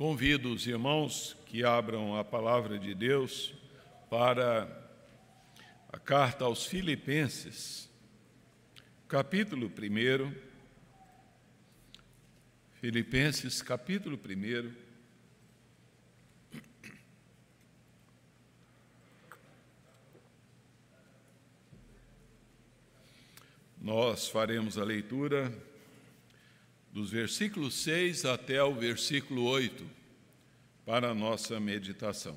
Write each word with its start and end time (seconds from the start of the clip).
Convido 0.00 0.54
os 0.54 0.66
irmãos 0.66 1.36
que 1.44 1.62
abram 1.62 2.16
a 2.16 2.24
palavra 2.24 2.78
de 2.78 2.94
Deus 2.94 3.52
para 4.08 4.64
a 5.92 5.98
carta 5.98 6.46
aos 6.46 6.64
Filipenses, 6.64 7.86
capítulo 9.06 9.66
1. 9.66 10.34
Filipenses, 12.80 13.60
capítulo 13.60 14.18
1. 14.18 14.74
Nós 23.78 24.28
faremos 24.28 24.78
a 24.78 24.82
leitura 24.82 25.52
dos 26.92 27.10
versículos 27.10 27.74
6 27.74 28.24
até 28.24 28.62
o 28.62 28.74
versículo 28.74 29.44
8, 29.44 29.88
para 30.84 31.10
a 31.10 31.14
nossa 31.14 31.60
meditação. 31.60 32.36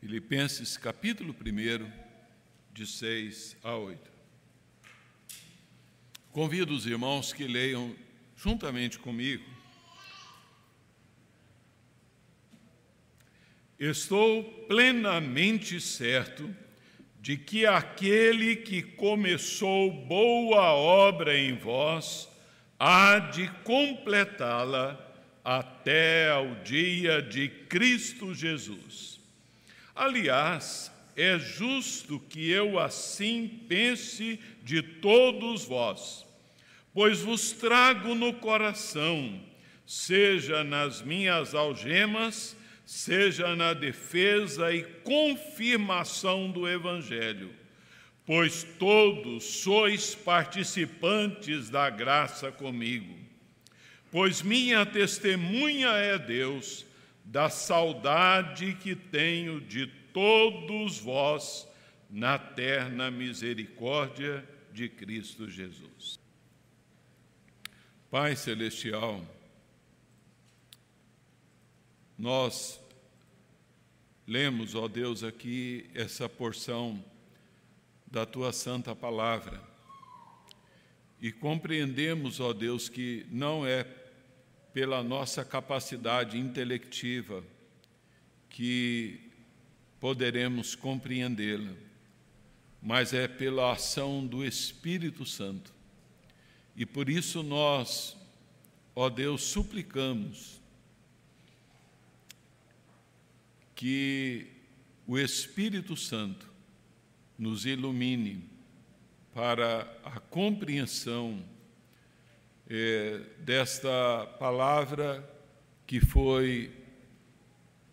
Filipenses 0.00 0.76
capítulo 0.76 1.34
1, 1.34 1.90
de 2.72 2.86
6 2.86 3.56
a 3.62 3.74
8. 3.74 4.10
Convido 6.30 6.74
os 6.74 6.84
irmãos 6.84 7.32
que 7.32 7.46
leiam 7.46 7.96
juntamente 8.36 8.98
comigo. 8.98 9.44
Estou 13.78 14.44
plenamente 14.68 15.80
certo 15.80 16.54
de 17.20 17.36
que 17.36 17.66
aquele 17.66 18.56
que 18.56 18.82
começou 18.82 19.90
boa 19.90 20.72
obra 20.74 21.38
em 21.38 21.56
vós, 21.56 22.28
há 22.78 23.18
de 23.18 23.48
completá-la 23.64 24.98
até 25.44 26.30
ao 26.30 26.56
dia 26.56 27.22
de 27.22 27.48
Cristo 27.48 28.34
Jesus. 28.34 29.20
Aliás, 29.94 30.92
é 31.16 31.38
justo 31.38 32.20
que 32.28 32.50
eu 32.50 32.78
assim 32.78 33.48
pense 33.68 34.38
de 34.62 34.82
todos 34.82 35.64
vós, 35.64 36.26
pois 36.92 37.20
vos 37.20 37.52
trago 37.52 38.14
no 38.14 38.34
coração, 38.34 39.40
seja 39.86 40.62
nas 40.62 41.00
minhas 41.00 41.54
algemas, 41.54 42.56
seja 42.84 43.56
na 43.56 43.72
defesa 43.72 44.72
e 44.72 44.82
confirmação 44.82 46.50
do 46.50 46.68
Evangelho 46.68 47.65
pois 48.26 48.64
todos 48.64 49.44
sois 49.44 50.14
participantes 50.14 51.70
da 51.70 51.88
graça 51.88 52.50
comigo. 52.50 53.16
Pois 54.10 54.42
minha 54.42 54.84
testemunha 54.84 55.90
é 55.90 56.18
Deus 56.18 56.84
da 57.24 57.48
saudade 57.48 58.74
que 58.82 58.96
tenho 58.96 59.60
de 59.60 59.86
todos 60.12 60.98
vós 60.98 61.68
na 62.10 62.38
terna 62.38 63.10
misericórdia 63.10 64.46
de 64.72 64.88
Cristo 64.88 65.48
Jesus. 65.48 66.18
Pai 68.10 68.34
Celestial, 68.34 69.24
nós 72.18 72.80
lemos, 74.26 74.74
ó 74.74 74.88
Deus, 74.88 75.22
aqui 75.22 75.90
essa 75.94 76.28
porção 76.28 77.04
da 78.06 78.24
tua 78.24 78.52
santa 78.52 78.94
palavra. 78.94 79.60
E 81.20 81.32
compreendemos, 81.32 82.40
ó 82.40 82.52
Deus, 82.52 82.88
que 82.88 83.26
não 83.30 83.66
é 83.66 83.84
pela 84.72 85.02
nossa 85.02 85.44
capacidade 85.44 86.38
intelectiva 86.38 87.42
que 88.50 89.20
poderemos 89.98 90.74
compreendê-la, 90.74 91.72
mas 92.82 93.12
é 93.12 93.26
pela 93.26 93.72
ação 93.72 94.26
do 94.26 94.44
Espírito 94.44 95.24
Santo. 95.24 95.72
E 96.76 96.84
por 96.84 97.08
isso 97.08 97.42
nós, 97.42 98.16
ó 98.94 99.08
Deus, 99.08 99.42
suplicamos 99.42 100.60
que 103.74 104.46
o 105.06 105.18
Espírito 105.18 105.96
Santo 105.96 106.45
nos 107.38 107.66
ilumine 107.66 108.44
para 109.34 109.82
a 110.04 110.18
compreensão 110.18 111.42
é, 112.68 113.20
desta 113.38 114.26
palavra 114.38 115.28
que 115.86 116.00
foi 116.00 116.72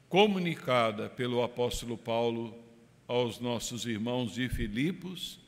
comunicada 0.10 1.10
pelo 1.10 1.44
apóstolo 1.44 1.98
Paulo 1.98 2.58
aos 3.08 3.40
nossos 3.40 3.86
irmãos 3.86 4.34
de 4.34 4.48
Filipos 4.50 5.40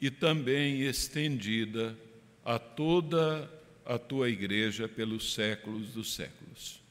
e 0.00 0.10
também 0.10 0.82
estendida 0.82 1.96
a 2.44 2.58
toda 2.58 3.48
a 3.84 3.98
tua 3.98 4.28
igreja 4.28 4.88
pelos 4.88 5.34
séculos 5.34 5.92
dos 5.92 6.14
séculos. 6.14 6.82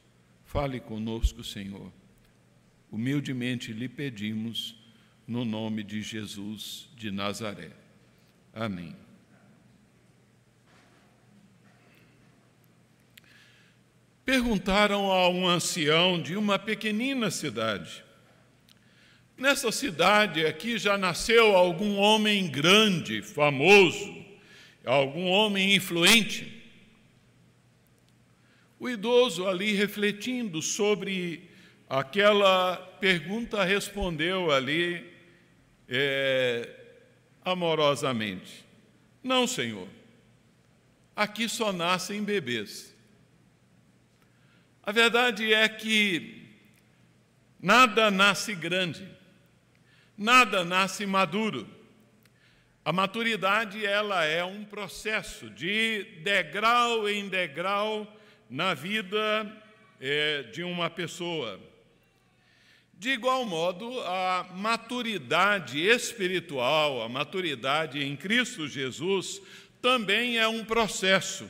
Fale 0.45 0.79
conosco, 0.79 1.43
Senhor. 1.43 1.91
Humildemente 2.91 3.71
lhe 3.71 3.87
pedimos 3.87 4.80
no 5.27 5.45
nome 5.45 5.83
de 5.83 6.01
Jesus 6.01 6.89
de 6.95 7.11
Nazaré. 7.11 7.71
Amém. 8.53 8.95
Perguntaram 14.25 15.11
a 15.11 15.27
um 15.29 15.47
ancião 15.47 16.21
de 16.21 16.35
uma 16.35 16.59
pequenina 16.59 17.31
cidade: 17.31 18.03
Nessa 19.37 19.71
cidade 19.71 20.45
aqui 20.45 20.77
já 20.77 20.97
nasceu 20.97 21.55
algum 21.55 21.97
homem 21.97 22.47
grande, 22.47 23.21
famoso, 23.21 24.23
algum 24.85 25.25
homem 25.25 25.75
influente? 25.75 26.61
O 28.79 28.89
idoso 28.89 29.47
ali 29.47 29.73
refletindo 29.73 30.61
sobre 30.61 31.49
aquela 31.89 32.77
pergunta 32.99 33.63
respondeu 33.63 34.51
ali 34.51 35.10
é, 35.91 36.69
amorosamente: 37.43 38.65
Não, 39.21 39.45
Senhor, 39.45 39.87
aqui 41.13 41.49
só 41.49 41.73
nascem 41.73 42.23
bebês. 42.23 42.95
A 44.81 44.91
verdade 44.91 45.53
é 45.53 45.67
que 45.67 46.47
nada 47.59 48.09
nasce 48.09 48.55
grande, 48.55 49.07
nada 50.17 50.63
nasce 50.63 51.05
maduro. 51.05 51.67
A 52.83 52.91
maturidade 52.91 53.85
ela 53.85 54.23
é 54.23 54.43
um 54.43 54.65
processo 54.65 55.51
de 55.51 56.03
degrau 56.23 57.07
em 57.07 57.29
degrau 57.29 58.11
na 58.49 58.73
vida 58.73 59.45
é, 59.99 60.43
de 60.43 60.63
uma 60.63 60.89
pessoa. 60.89 61.59
De 63.01 63.09
igual 63.09 63.45
modo, 63.45 63.99
a 64.01 64.45
maturidade 64.53 65.79
espiritual, 65.79 67.01
a 67.01 67.09
maturidade 67.09 67.99
em 67.99 68.15
Cristo 68.15 68.67
Jesus, 68.67 69.41
também 69.81 70.37
é 70.37 70.47
um 70.47 70.63
processo. 70.63 71.49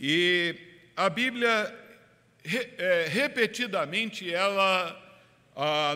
E 0.00 0.56
a 0.96 1.08
Bíblia, 1.08 1.72
é, 2.76 3.06
repetidamente, 3.08 4.34
ela 4.34 5.00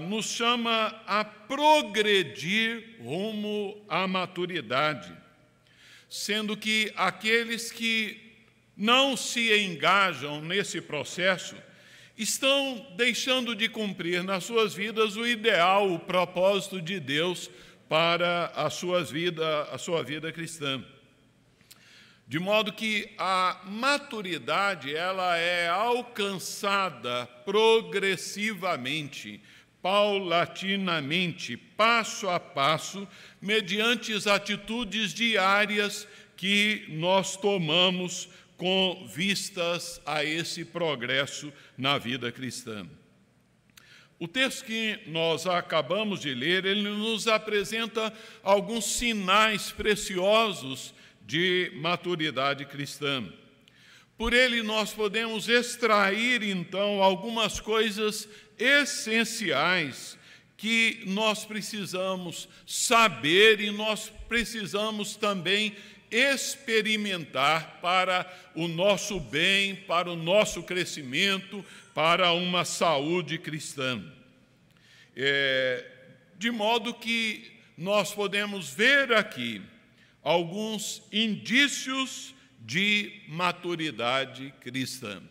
nos 0.09 0.27
chama 0.27 0.95
a 1.09 1.25
progredir 1.25 3.01
rumo 3.01 3.85
à 3.89 4.07
maturidade, 4.07 5.13
sendo 6.09 6.57
que 6.57 6.93
aqueles 6.95 7.73
que 7.73 8.33
não 8.77 9.17
se 9.17 9.53
engajam 9.59 10.41
nesse 10.41 10.81
processo, 10.81 11.57
estão 12.17 12.87
deixando 12.97 13.55
de 13.55 13.69
cumprir 13.69 14.25
nas 14.25 14.45
suas 14.45 14.75
vidas 14.75 15.17
o 15.17 15.27
ideal, 15.27 15.93
o 15.93 15.99
propósito 15.99 16.81
de 16.81 16.99
Deus 16.99 17.51
para 17.89 18.47
a, 18.55 18.71
suas 18.71 19.11
vida, 19.11 19.63
a 19.65 19.79
sua 19.79 20.03
vida 20.03 20.33
cristã. 20.33 20.83
De 22.27 22.39
modo 22.41 22.73
que 22.73 23.13
a 23.19 23.61
maturidade 23.67 24.93
ela 24.95 25.37
é 25.37 25.69
alcançada 25.69 27.27
progressivamente, 27.45 29.41
paulatinamente, 29.81 31.57
passo 31.57 32.29
a 32.29 32.41
passo, 32.41 33.07
mediante 33.41 34.13
as 34.13 34.27
atitudes 34.27 35.15
diárias 35.15 36.09
que 36.37 36.87
nós 36.89 37.37
tomamos 37.37 38.29
com 38.57 39.07
vistas 39.07 40.01
a 40.07 40.25
esse 40.25 40.65
progresso 40.65 41.53
na 41.77 41.99
vida 41.99 42.33
cristã. 42.33 42.87
O 44.19 44.27
texto 44.27 44.65
que 44.65 44.99
nós 45.07 45.47
acabamos 45.47 46.21
de 46.21 46.33
ler, 46.35 46.65
ele 46.65 46.89
nos 46.89 47.29
apresenta 47.29 48.13
alguns 48.43 48.87
sinais 48.87 49.71
preciosos 49.71 50.95
de 51.21 51.71
maturidade 51.75 52.65
cristã. 52.65 53.23
Por 54.17 54.33
ele 54.33 54.63
nós 54.63 54.95
podemos 54.95 55.49
extrair 55.49 56.43
então 56.43 57.03
algumas 57.03 57.61
coisas 57.61 58.27
essenciais 58.59 60.19
que 60.57 61.03
nós 61.07 61.45
precisamos 61.45 62.49
saber 62.67 63.61
e 63.61 63.71
nós 63.71 64.11
precisamos 64.27 65.15
também 65.15 65.77
experimentar 66.11 67.79
para 67.81 68.27
o 68.55 68.69
nosso 68.69 69.19
bem, 69.21 69.75
para 69.75 70.11
o 70.11 70.17
nosso 70.17 70.63
crescimento, 70.63 71.65
para 71.95 72.33
uma 72.33 72.65
saúde 72.65 73.39
cristã. 73.39 74.03
É, 75.15 75.85
de 76.39 76.51
modo 76.51 76.93
que 76.93 77.53
nós 77.77 78.13
podemos 78.13 78.71
ver 78.71 79.13
aqui 79.13 79.63
alguns 80.23 81.03
indícios 81.13 82.35
de 82.61 83.23
maturidade 83.29 84.53
cristã. 84.61 85.23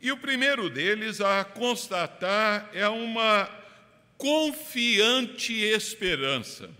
E 0.00 0.12
o 0.12 0.16
primeiro 0.16 0.70
deles 0.70 1.20
a 1.20 1.42
constatar 1.44 2.70
é 2.72 2.88
uma 2.88 3.50
confiante 4.16 5.52
esperança. 5.52 6.70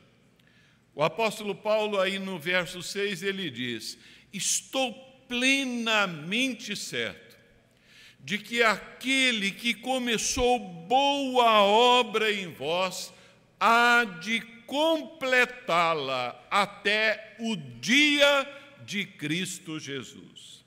O 0.96 1.02
apóstolo 1.02 1.54
Paulo, 1.54 2.00
aí 2.00 2.18
no 2.18 2.38
verso 2.38 2.82
6, 2.82 3.22
ele 3.22 3.50
diz: 3.50 3.98
Estou 4.32 4.94
plenamente 5.28 6.74
certo 6.74 7.36
de 8.18 8.38
que 8.38 8.62
aquele 8.62 9.50
que 9.50 9.74
começou 9.74 10.58
boa 10.58 11.62
obra 11.62 12.32
em 12.32 12.50
vós 12.50 13.12
há 13.60 14.04
de 14.22 14.40
completá-la 14.66 16.42
até 16.50 17.36
o 17.40 17.54
dia 17.54 18.50
de 18.86 19.04
Cristo 19.04 19.78
Jesus. 19.78 20.64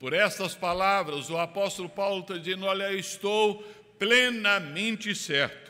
Por 0.00 0.12
estas 0.12 0.56
palavras, 0.56 1.30
o 1.30 1.38
apóstolo 1.38 1.88
Paulo 1.88 2.22
está 2.22 2.36
dizendo: 2.36 2.66
Olha, 2.66 2.90
eu 2.90 2.98
estou 2.98 3.62
plenamente 4.00 5.14
certo 5.14 5.69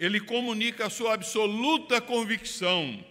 ele 0.00 0.18
comunica 0.18 0.86
a 0.86 0.90
sua 0.90 1.12
absoluta 1.12 2.00
convicção, 2.00 3.04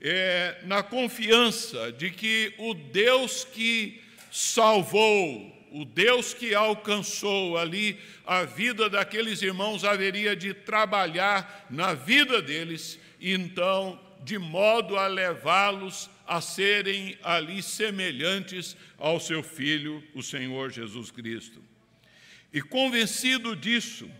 é, 0.00 0.56
na 0.64 0.82
confiança 0.82 1.92
de 1.92 2.10
que 2.10 2.54
o 2.56 2.72
Deus 2.72 3.44
que 3.44 4.02
salvou, 4.32 5.54
o 5.70 5.84
Deus 5.84 6.32
que 6.32 6.54
alcançou 6.54 7.58
ali 7.58 8.00
a 8.26 8.44
vida 8.44 8.88
daqueles 8.88 9.42
irmãos 9.42 9.84
haveria 9.84 10.34
de 10.34 10.54
trabalhar 10.54 11.66
na 11.68 11.92
vida 11.92 12.40
deles, 12.40 12.98
então, 13.20 14.00
de 14.24 14.38
modo 14.38 14.96
a 14.96 15.06
levá-los 15.06 16.08
a 16.26 16.40
serem 16.40 17.18
ali 17.22 17.62
semelhantes 17.62 18.74
ao 18.96 19.20
seu 19.20 19.42
Filho, 19.42 20.02
o 20.14 20.22
Senhor 20.22 20.70
Jesus 20.70 21.10
Cristo. 21.10 21.62
E 22.50 22.62
convencido 22.62 23.54
disso, 23.54 24.10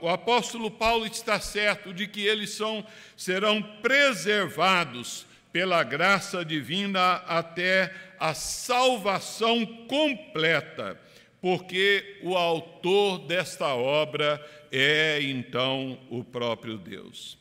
o 0.00 0.08
apóstolo 0.08 0.70
Paulo 0.70 1.06
está 1.06 1.40
certo 1.40 1.94
de 1.94 2.06
que 2.06 2.26
eles 2.26 2.50
são, 2.50 2.86
serão 3.16 3.62
preservados 3.62 5.26
pela 5.50 5.82
graça 5.82 6.44
divina 6.44 7.14
até 7.26 7.94
a 8.18 8.34
salvação 8.34 9.64
completa, 9.86 11.00
porque 11.40 12.18
o 12.22 12.36
autor 12.36 13.18
desta 13.20 13.68
obra 13.68 14.44
é 14.70 15.20
então 15.22 15.98
o 16.10 16.22
próprio 16.22 16.76
Deus. 16.76 17.38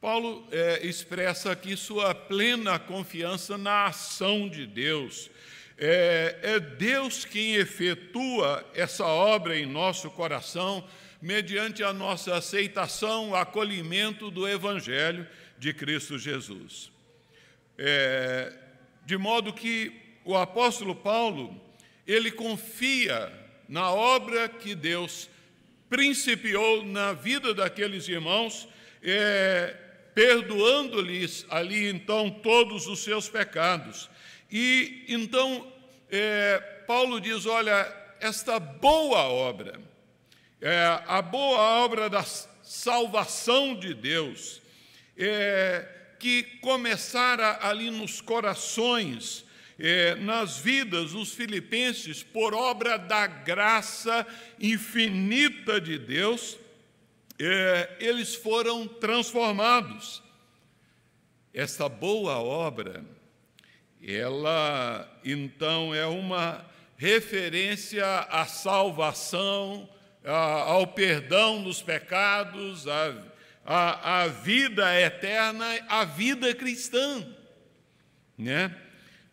Paulo 0.00 0.46
é, 0.50 0.86
expressa 0.86 1.52
aqui 1.52 1.76
sua 1.76 2.14
plena 2.14 2.78
confiança 2.78 3.56
na 3.56 3.86
ação 3.86 4.48
de 4.48 4.66
Deus 4.66 5.30
é, 5.78 6.38
é 6.42 6.60
Deus 6.60 7.24
quem 7.24 7.54
efetua 7.54 8.64
essa 8.74 9.04
obra 9.04 9.58
em 9.58 9.66
nosso 9.66 10.10
coração, 10.10 10.84
mediante 11.20 11.82
a 11.82 11.92
nossa 11.92 12.36
aceitação, 12.36 13.34
acolhimento 13.34 14.30
do 14.30 14.46
Evangelho 14.48 15.26
de 15.58 15.72
Cristo 15.72 16.18
Jesus. 16.18 16.92
É, 17.76 18.52
de 19.04 19.16
modo 19.16 19.52
que 19.52 19.92
o 20.24 20.36
apóstolo 20.36 20.94
Paulo, 20.94 21.60
ele 22.06 22.30
confia 22.30 23.32
na 23.68 23.90
obra 23.90 24.48
que 24.48 24.74
Deus 24.74 25.28
principiou 25.88 26.84
na 26.84 27.12
vida 27.12 27.52
daqueles 27.52 28.08
irmãos, 28.08 28.68
é, 29.02 29.76
perdoando-lhes 30.14 31.44
ali 31.50 31.88
então 31.88 32.30
todos 32.30 32.86
os 32.86 33.00
seus 33.00 33.28
pecados 33.28 34.08
e 34.50 35.04
então 35.08 35.72
é, 36.10 36.58
Paulo 36.86 37.20
diz: 37.20 37.46
olha, 37.46 37.92
esta 38.20 38.58
boa 38.58 39.24
obra, 39.24 39.80
é, 40.60 41.02
a 41.06 41.20
boa 41.20 41.84
obra 41.84 42.08
da 42.08 42.24
salvação 42.62 43.74
de 43.74 43.92
Deus, 43.94 44.62
é, 45.16 45.86
que 46.18 46.42
começara 46.60 47.58
ali 47.60 47.90
nos 47.90 48.20
corações, 48.20 49.44
é, 49.78 50.14
nas 50.14 50.58
vidas 50.58 51.12
dos 51.12 51.34
filipenses, 51.34 52.22
por 52.22 52.54
obra 52.54 52.96
da 52.96 53.26
graça 53.26 54.26
infinita 54.60 55.80
de 55.80 55.98
Deus, 55.98 56.56
é, 57.38 57.96
eles 57.98 58.34
foram 58.34 58.86
transformados. 58.86 60.22
Esta 61.52 61.88
boa 61.88 62.38
obra, 62.38 63.04
ela 64.06 65.10
então 65.24 65.94
é 65.94 66.06
uma 66.06 66.64
referência 66.96 68.04
à 68.04 68.44
salvação, 68.44 69.88
ao 70.22 70.86
perdão 70.86 71.62
dos 71.62 71.82
pecados, 71.82 72.86
à, 72.86 73.14
à, 73.64 74.22
à 74.22 74.28
vida 74.28 75.00
eterna, 75.00 75.66
à 75.88 76.04
vida 76.04 76.54
cristã. 76.54 77.26
Né? 78.36 78.74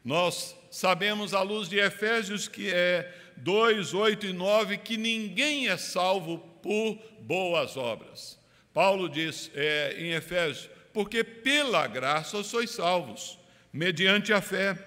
Nós 0.03 0.55
sabemos, 0.69 1.33
à 1.33 1.41
luz 1.41 1.67
de 1.67 1.77
Efésios, 1.77 2.47
que 2.47 2.69
é 2.73 3.13
2, 3.37 3.93
8 3.93 4.27
e 4.27 4.33
9, 4.33 4.77
que 4.77 4.95
ninguém 4.95 5.67
é 5.67 5.77
salvo 5.77 6.37
por 6.61 6.97
boas 7.19 7.75
obras. 7.75 8.39
Paulo 8.73 9.09
diz 9.09 9.51
é, 9.53 9.95
em 9.97 10.11
Efésios, 10.11 10.69
porque 10.93 11.23
pela 11.23 11.87
graça 11.87 12.41
sois 12.43 12.69
salvos 12.71 13.40
mediante 13.71 14.33
a 14.33 14.41
fé. 14.41 14.77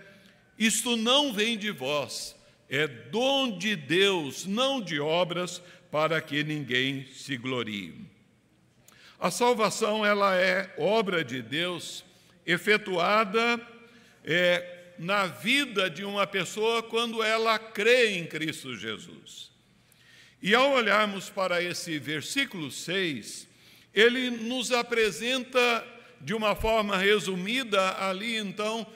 Isto 0.58 0.96
não 0.96 1.32
vem 1.32 1.58
de 1.58 1.70
vós, 1.70 2.36
é 2.69 2.86
dom 2.86 3.58
de 3.58 3.74
Deus, 3.74 4.46
não 4.46 4.81
de 4.81 5.00
obras, 5.00 5.62
para 5.91 6.20
que 6.20 6.43
ninguém 6.43 7.06
se 7.12 7.36
glorie. 7.36 7.94
A 9.19 9.31
salvação 9.31 10.05
ela 10.05 10.36
é 10.36 10.74
obra 10.76 11.24
de 11.24 11.41
Deus 11.41 12.05
efetuada 12.44 13.60
é, 14.24 14.93
na 14.98 15.26
vida 15.26 15.88
de 15.88 16.05
uma 16.05 16.26
pessoa 16.26 16.82
quando 16.82 17.22
ela 17.22 17.58
crê 17.58 18.17
em 18.17 18.26
Cristo 18.26 18.76
Jesus. 18.76 19.50
E 20.43 20.55
ao 20.55 20.72
olharmos 20.72 21.31
para 21.31 21.62
esse 21.62 21.98
versículo 21.98 22.70
6, 22.70 23.48
ele 23.94 24.31
nos 24.31 24.72
apresenta 24.72 25.86
de 26.24 26.32
uma 26.32 26.56
forma 26.56 26.96
resumida, 26.96 27.98
ali 27.98 28.38
então, 28.38 28.86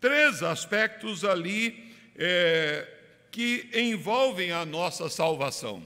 três 0.00 0.44
aspectos 0.44 1.24
ali 1.24 1.92
é, 2.16 2.86
que 3.32 3.68
envolvem 3.74 4.52
a 4.52 4.64
nossa 4.64 5.08
salvação. 5.08 5.82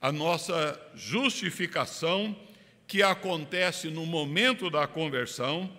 A 0.00 0.10
nossa 0.10 0.80
justificação, 0.96 2.36
que 2.88 3.04
acontece 3.04 3.88
no 3.88 4.04
momento 4.04 4.68
da 4.68 4.84
conversão, 4.88 5.72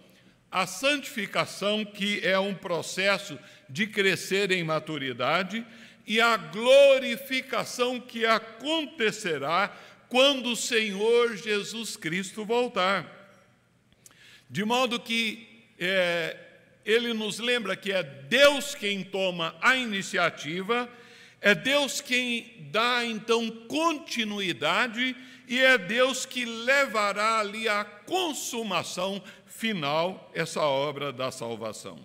a 0.49 0.65
santificação, 0.65 1.83
que 1.83 2.25
é 2.25 2.39
um 2.39 2.55
processo 2.55 3.37
de 3.69 3.85
crescer 3.85 4.49
em 4.49 4.63
maturidade, 4.63 5.65
e 6.07 6.21
a 6.21 6.37
glorificação 6.37 7.99
que 7.99 8.25
acontecerá 8.25 9.75
quando 10.07 10.53
o 10.53 10.55
Senhor 10.55 11.35
Jesus 11.35 11.97
Cristo 11.97 12.45
voltar. 12.45 13.14
De 14.49 14.63
modo 14.63 14.99
que 14.99 15.65
é, 15.79 16.37
ele 16.85 17.13
nos 17.13 17.39
lembra 17.39 17.75
que 17.75 17.91
é 17.91 18.03
Deus 18.03 18.75
quem 18.75 19.03
toma 19.03 19.55
a 19.61 19.75
iniciativa, 19.75 20.89
é 21.41 21.53
Deus 21.53 21.99
quem 21.99 22.69
dá 22.71 23.03
então 23.03 23.49
continuidade 23.67 25.15
e 25.47 25.59
é 25.59 25.77
Deus 25.77 26.25
que 26.25 26.45
levará 26.45 27.39
ali 27.39 27.67
à 27.67 27.83
consumação 27.83 29.21
final 29.45 30.31
essa 30.33 30.61
obra 30.61 31.11
da 31.11 31.31
salvação. 31.31 31.99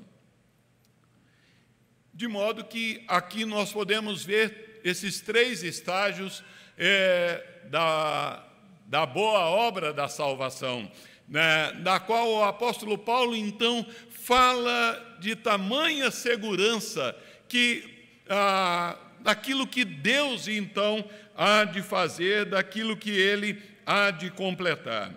De 2.12 2.28
modo 2.28 2.64
que 2.64 3.02
aqui 3.08 3.44
nós 3.44 3.72
podemos 3.72 4.24
ver 4.24 4.80
esses 4.84 5.20
três 5.20 5.62
estágios 5.62 6.44
é, 6.76 7.42
da, 7.64 8.46
da 8.86 9.06
boa 9.06 9.48
obra 9.48 9.92
da 9.92 10.08
salvação 10.08 10.90
né, 11.30 11.72
da 11.82 12.00
qual 12.00 12.28
o 12.28 12.44
apóstolo 12.44 12.98
Paulo 12.98 13.36
então 13.36 13.86
fala 14.10 15.16
de 15.20 15.36
tamanha 15.36 16.10
segurança 16.10 17.16
que 17.48 18.04
ah, 18.28 18.96
daquilo 19.20 19.66
que 19.66 19.84
Deus 19.84 20.48
então 20.48 21.08
há 21.36 21.64
de 21.64 21.82
fazer, 21.82 22.46
daquilo 22.46 22.96
que 22.96 23.10
ele 23.10 23.62
há 23.86 24.10
de 24.10 24.30
completar. 24.30 25.12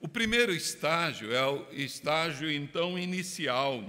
O 0.00 0.08
primeiro 0.08 0.52
estágio 0.52 1.32
é 1.32 1.46
o 1.46 1.66
estágio 1.72 2.50
então 2.50 2.98
inicial, 2.98 3.82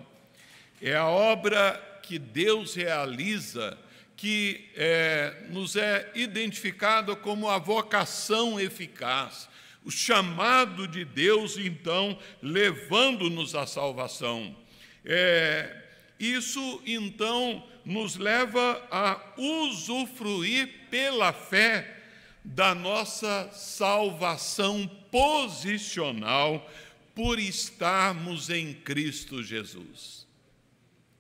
é 0.82 0.96
a 0.96 1.08
obra 1.08 2.00
que 2.04 2.20
Deus 2.20 2.76
realiza 2.76 3.78
que 4.16 4.70
é, 4.76 5.44
nos 5.50 5.76
é 5.76 6.10
identificado 6.16 7.16
como 7.18 7.50
a 7.50 7.58
vocação 7.58 8.60
eficaz, 8.60 9.50
o 9.86 9.92
chamado 9.92 10.88
de 10.88 11.06
Deus, 11.06 11.58
então, 11.58 12.18
levando-nos 12.42 13.54
à 13.54 13.68
salvação. 13.68 14.56
É, 15.06 15.84
isso, 16.20 16.82
então, 16.86 17.64
nos 17.86 18.16
leva 18.16 18.84
a 18.90 19.22
usufruir 19.38 20.68
pela 20.90 21.32
fé 21.32 21.96
da 22.44 22.74
nossa 22.74 23.50
salvação 23.54 24.88
posicional 25.12 26.68
por 27.14 27.40
estarmos 27.40 28.50
em 28.50 28.74
Cristo 28.74 29.44
Jesus. 29.44 30.28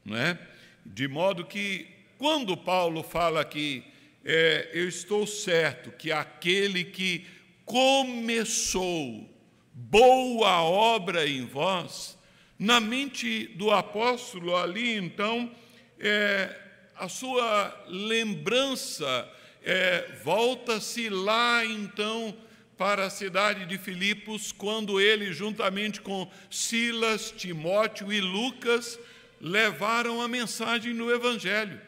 Não 0.03 0.17
é? 0.17 0.39
De 0.83 1.07
modo 1.07 1.45
que, 1.45 1.87
quando 2.17 2.57
Paulo 2.57 3.03
fala 3.03 3.45
que 3.45 3.83
é, 4.23 4.71
eu 4.73 4.87
estou 4.87 5.27
certo 5.27 5.91
que 5.91 6.11
aquele 6.11 6.83
que 6.83 7.27
começou 7.65 9.29
boa 9.73 10.61
obra 10.61 11.27
em 11.27 11.45
vós, 11.45 12.17
na 12.57 12.79
mente 12.79 13.47
do 13.47 13.71
apóstolo 13.71 14.55
ali, 14.55 14.95
então, 14.95 15.51
é, 15.99 16.55
a 16.95 17.09
sua 17.09 17.85
lembrança 17.87 19.29
é, 19.61 20.19
volta-se 20.23 21.09
lá, 21.09 21.65
então, 21.65 22.37
para 22.77 23.05
a 23.05 23.09
cidade 23.09 23.65
de 23.65 23.77
Filipos, 23.77 24.51
quando 24.51 25.01
ele, 25.01 25.33
juntamente 25.33 25.99
com 26.01 26.29
Silas, 26.49 27.31
Timóteo 27.31 28.13
e 28.13 28.21
Lucas, 28.21 28.99
levaram 29.41 30.21
a 30.21 30.27
mensagem 30.27 30.93
no 30.93 31.11
Evangelho. 31.11 31.81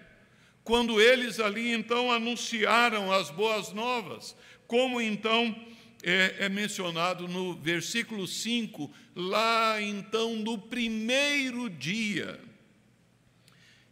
Quando 0.64 1.00
eles 1.00 1.40
ali, 1.40 1.72
então, 1.72 2.12
anunciaram 2.12 3.12
as 3.12 3.30
boas 3.30 3.72
novas, 3.72 4.36
como 4.68 5.02
então 5.02 5.56
é, 6.04 6.46
é 6.46 6.50
mencionado 6.50 7.28
no 7.28 7.54
versículo 7.54 8.28
5, 8.28 8.92
lá 9.16 9.82
então 9.82 10.36
no 10.36 10.58
primeiro 10.58 11.70
dia. 11.70 12.40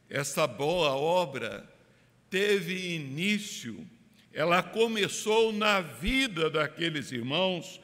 Essa 0.10 0.46
boa 0.46 0.96
obra 0.96 1.67
teve 2.29 2.96
início, 2.96 3.88
ela 4.32 4.62
começou 4.62 5.51
na 5.51 5.82
vida 5.82 6.50
daqueles 6.50 7.12
irmãos, 7.12 7.79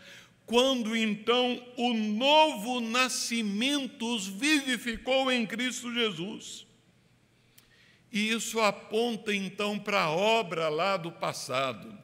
quando 0.46 0.96
então 0.96 1.66
o 1.78 1.94
novo 1.94 2.82
nascimento 2.82 4.16
os 4.16 4.28
vivificou 4.28 5.32
em 5.32 5.46
Cristo 5.46 5.94
Jesus. 5.94 6.68
E 8.12 8.30
isso 8.30 8.60
aponta 8.60 9.34
então 9.34 9.80
para 9.80 10.04
a 10.04 10.12
obra 10.12 10.68
lá 10.68 10.98
do 10.98 11.12
passado. 11.12 12.01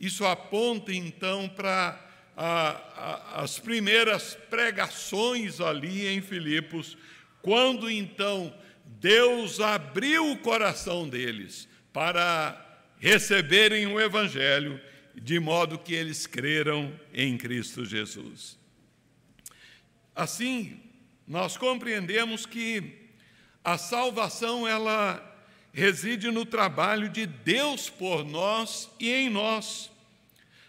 Isso 0.00 0.24
aponta 0.24 0.94
então 0.94 1.46
para 1.46 2.00
as 3.34 3.58
primeiras 3.58 4.34
pregações 4.48 5.60
ali 5.60 6.08
em 6.08 6.22
Filipos, 6.22 6.96
quando 7.42 7.90
então 7.90 8.52
Deus 8.98 9.60
abriu 9.60 10.32
o 10.32 10.38
coração 10.38 11.06
deles 11.06 11.68
para 11.92 12.66
receberem 12.98 13.86
o 13.86 14.00
Evangelho, 14.00 14.80
de 15.14 15.38
modo 15.38 15.78
que 15.78 15.92
eles 15.92 16.26
creram 16.26 16.98
em 17.12 17.36
Cristo 17.36 17.84
Jesus. 17.84 18.58
Assim, 20.14 20.80
nós 21.26 21.58
compreendemos 21.58 22.46
que 22.46 23.10
a 23.62 23.76
salvação 23.76 24.66
ela 24.66 25.29
reside 25.72 26.30
no 26.30 26.44
trabalho 26.44 27.08
de 27.08 27.26
Deus 27.26 27.88
por 27.88 28.24
nós 28.24 28.90
e 28.98 29.10
em 29.10 29.30
nós. 29.30 29.90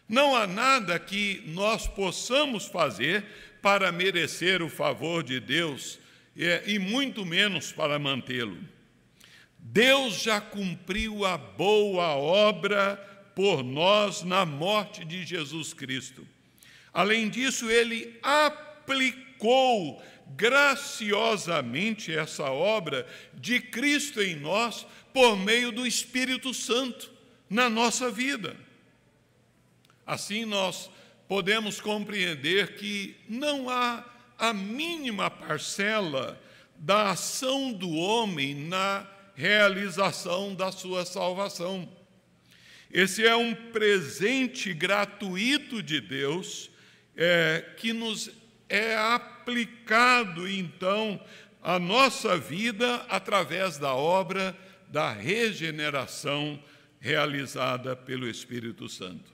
Não 0.07 0.35
há 0.35 0.45
nada 0.45 0.99
que 0.99 1.43
nós 1.47 1.87
possamos 1.87 2.65
fazer 2.65 3.25
para 3.61 3.91
merecer 3.91 4.61
o 4.61 4.69
favor 4.69 5.23
de 5.23 5.39
Deus 5.39 5.99
e 6.65 6.77
muito 6.79 7.25
menos 7.25 7.71
para 7.71 7.97
mantê-lo. 7.97 8.57
Deus 9.57 10.21
já 10.21 10.41
cumpriu 10.41 11.25
a 11.25 11.37
boa 11.37 12.15
obra 12.15 12.97
por 13.35 13.63
nós 13.63 14.23
na 14.23 14.45
morte 14.45 15.05
de 15.05 15.23
Jesus 15.25 15.73
Cristo. 15.73 16.27
Além 16.93 17.29
disso, 17.29 17.69
ele 17.69 18.19
aplicou 18.21 20.03
graciosamente 20.35 22.13
essa 22.13 22.49
obra 22.51 23.07
de 23.33 23.59
Cristo 23.59 24.21
em 24.21 24.35
nós 24.35 24.85
por 25.13 25.35
meio 25.35 25.71
do 25.71 25.85
Espírito 25.85 26.53
Santo 26.53 27.11
na 27.49 27.69
nossa 27.69 28.09
vida. 28.09 28.55
Assim, 30.05 30.45
nós 30.45 30.89
podemos 31.27 31.79
compreender 31.79 32.75
que 32.75 33.15
não 33.27 33.69
há 33.69 34.05
a 34.37 34.53
mínima 34.53 35.29
parcela 35.29 36.41
da 36.75 37.11
ação 37.11 37.71
do 37.71 37.91
homem 37.91 38.55
na 38.55 39.07
realização 39.35 40.55
da 40.55 40.71
sua 40.71 41.05
salvação. 41.05 41.87
Esse 42.91 43.25
é 43.25 43.35
um 43.35 43.53
presente 43.53 44.73
gratuito 44.73 45.81
de 45.81 46.01
Deus 46.01 46.69
é, 47.15 47.73
que 47.77 47.93
nos 47.93 48.29
é 48.71 48.95
aplicado, 48.95 50.47
então, 50.47 51.19
à 51.61 51.77
nossa 51.77 52.37
vida 52.37 53.05
através 53.09 53.77
da 53.77 53.93
obra 53.93 54.57
da 54.87 55.11
regeneração 55.11 56.57
realizada 56.97 57.97
pelo 57.97 58.29
Espírito 58.29 58.87
Santo. 58.87 59.29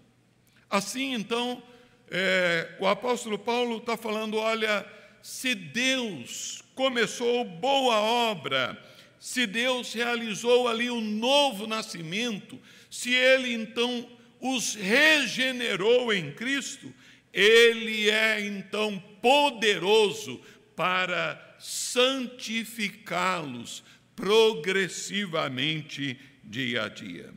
Assim, 0.67 1.13
então, 1.13 1.61
é, 2.09 2.75
o 2.79 2.87
apóstolo 2.87 3.37
Paulo 3.37 3.77
está 3.77 3.95
falando: 3.95 4.37
olha, 4.37 4.83
se 5.21 5.53
Deus 5.53 6.63
começou 6.73 7.45
boa 7.45 7.95
obra, 7.97 8.75
se 9.19 9.45
Deus 9.45 9.93
realizou 9.93 10.67
ali 10.67 10.89
o 10.89 10.99
novo 10.99 11.67
nascimento, 11.67 12.59
se 12.89 13.13
Ele 13.13 13.53
então 13.53 14.09
os 14.39 14.73
regenerou 14.73 16.11
em 16.11 16.31
Cristo, 16.31 16.91
Ele 17.33 18.09
é 18.09 18.41
então 18.41 18.99
poderoso 19.21 20.41
para 20.75 21.55
santificá-los 21.59 23.83
progressivamente 24.15 26.19
dia 26.43 26.85
a 26.85 26.89
dia. 26.89 27.31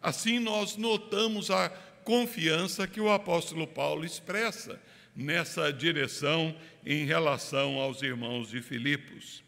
Assim, 0.00 0.38
nós 0.38 0.76
notamos 0.76 1.50
a 1.50 1.68
confiança 2.04 2.86
que 2.86 3.00
o 3.00 3.10
apóstolo 3.10 3.66
Paulo 3.66 4.04
expressa 4.04 4.80
nessa 5.14 5.72
direção 5.72 6.54
em 6.86 7.04
relação 7.04 7.80
aos 7.80 8.02
irmãos 8.02 8.50
de 8.50 8.62
Filipos. 8.62 9.42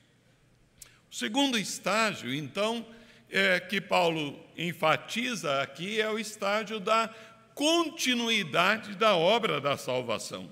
O 1.11 1.15
segundo 1.15 1.59
estágio, 1.59 2.35
então, 2.35 2.87
é, 3.31 3.61
que 3.61 3.81
Paulo 3.81 4.39
enfatiza 4.57 5.63
aqui 5.63 6.01
é 6.01 6.11
o 6.11 6.19
estágio 6.19 6.81
da 6.81 7.15
continuidade 7.61 8.95
da 8.95 9.15
obra 9.15 9.61
da 9.61 9.77
salvação. 9.77 10.49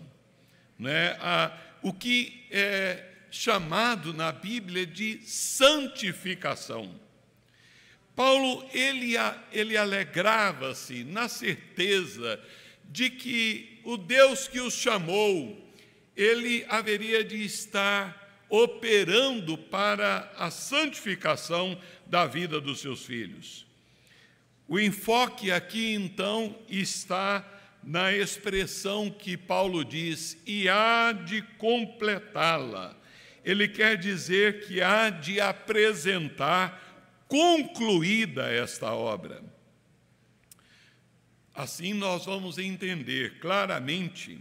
Né? 0.79 1.17
A, 1.23 1.57
o 1.81 1.91
que 1.91 2.45
é 2.51 3.03
chamado 3.31 4.13
na 4.13 4.31
Bíblia 4.31 4.85
de 4.85 5.23
santificação. 5.23 6.95
Paulo 8.15 8.69
ele, 8.75 9.15
ele 9.51 9.75
alegrava-se 9.75 11.03
na 11.03 11.31
certeza 11.31 12.39
de 12.85 13.09
que 13.09 13.81
o 13.85 13.97
Deus 13.97 14.47
que 14.47 14.61
os 14.61 14.75
chamou, 14.75 15.67
ele 16.15 16.67
haveria 16.69 17.25
de 17.25 17.43
estar 17.43 18.45
operando 18.51 19.57
para 19.57 20.31
a 20.37 20.51
santificação 20.51 21.81
da 22.07 22.27
vida 22.27 22.61
dos 22.61 22.81
seus 22.81 23.07
filhos. 23.07 23.68
O 24.69 24.79
enfoque 24.79 25.51
aqui, 25.51 25.95
então, 25.95 26.55
está 26.69 27.43
na 27.83 28.13
expressão 28.13 29.11
que 29.11 29.35
Paulo 29.35 29.83
diz, 29.83 30.37
e 30.47 30.69
há 30.69 31.13
de 31.13 31.41
completá-la. 31.57 32.95
Ele 33.43 33.67
quer 33.67 33.97
dizer 33.97 34.67
que 34.67 34.83
há 34.83 35.09
de 35.09 35.41
apresentar 35.41 37.25
concluída 37.27 38.53
esta 38.53 38.93
obra. 38.93 39.43
Assim, 41.55 41.95
nós 41.95 42.27
vamos 42.27 42.59
entender 42.59 43.39
claramente 43.41 44.39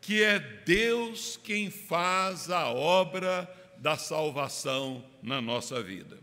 que 0.00 0.22
é 0.22 0.38
Deus 0.38 1.38
quem 1.44 1.70
faz 1.70 2.50
a 2.50 2.68
obra 2.70 3.48
da 3.78 3.98
salvação 3.98 5.04
na 5.22 5.40
nossa 5.40 5.82
vida. 5.82 6.18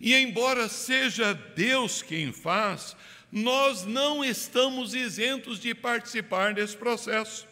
E 0.00 0.14
embora 0.14 0.68
seja 0.68 1.34
Deus 1.34 2.00
quem 2.00 2.32
faz, 2.32 2.96
nós 3.30 3.84
não 3.84 4.24
estamos 4.24 4.94
isentos 4.94 5.60
de 5.60 5.74
participar 5.74 6.54
desse 6.54 6.76
processo. 6.76 7.46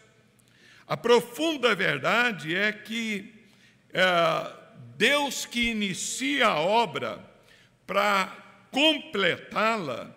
A 0.86 0.96
profunda 0.96 1.74
verdade 1.74 2.54
é 2.54 2.72
que 2.72 3.34
é, 3.92 4.52
Deus 4.96 5.44
que 5.44 5.70
inicia 5.70 6.46
a 6.46 6.60
obra 6.60 7.22
para 7.86 8.34
completá-la 8.70 10.10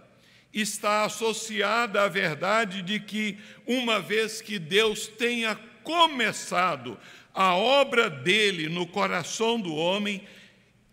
está 0.54 1.04
associada 1.04 2.02
à 2.02 2.08
verdade 2.08 2.82
de 2.82 3.00
que, 3.00 3.38
uma 3.66 4.00
vez 4.00 4.42
que 4.42 4.58
Deus 4.58 5.08
tenha 5.08 5.56
começado 5.84 6.98
a 7.34 7.56
obra 7.56 8.10
dele 8.10 8.68
no 8.68 8.86
coração 8.86 9.60
do 9.60 9.74
homem, 9.74 10.26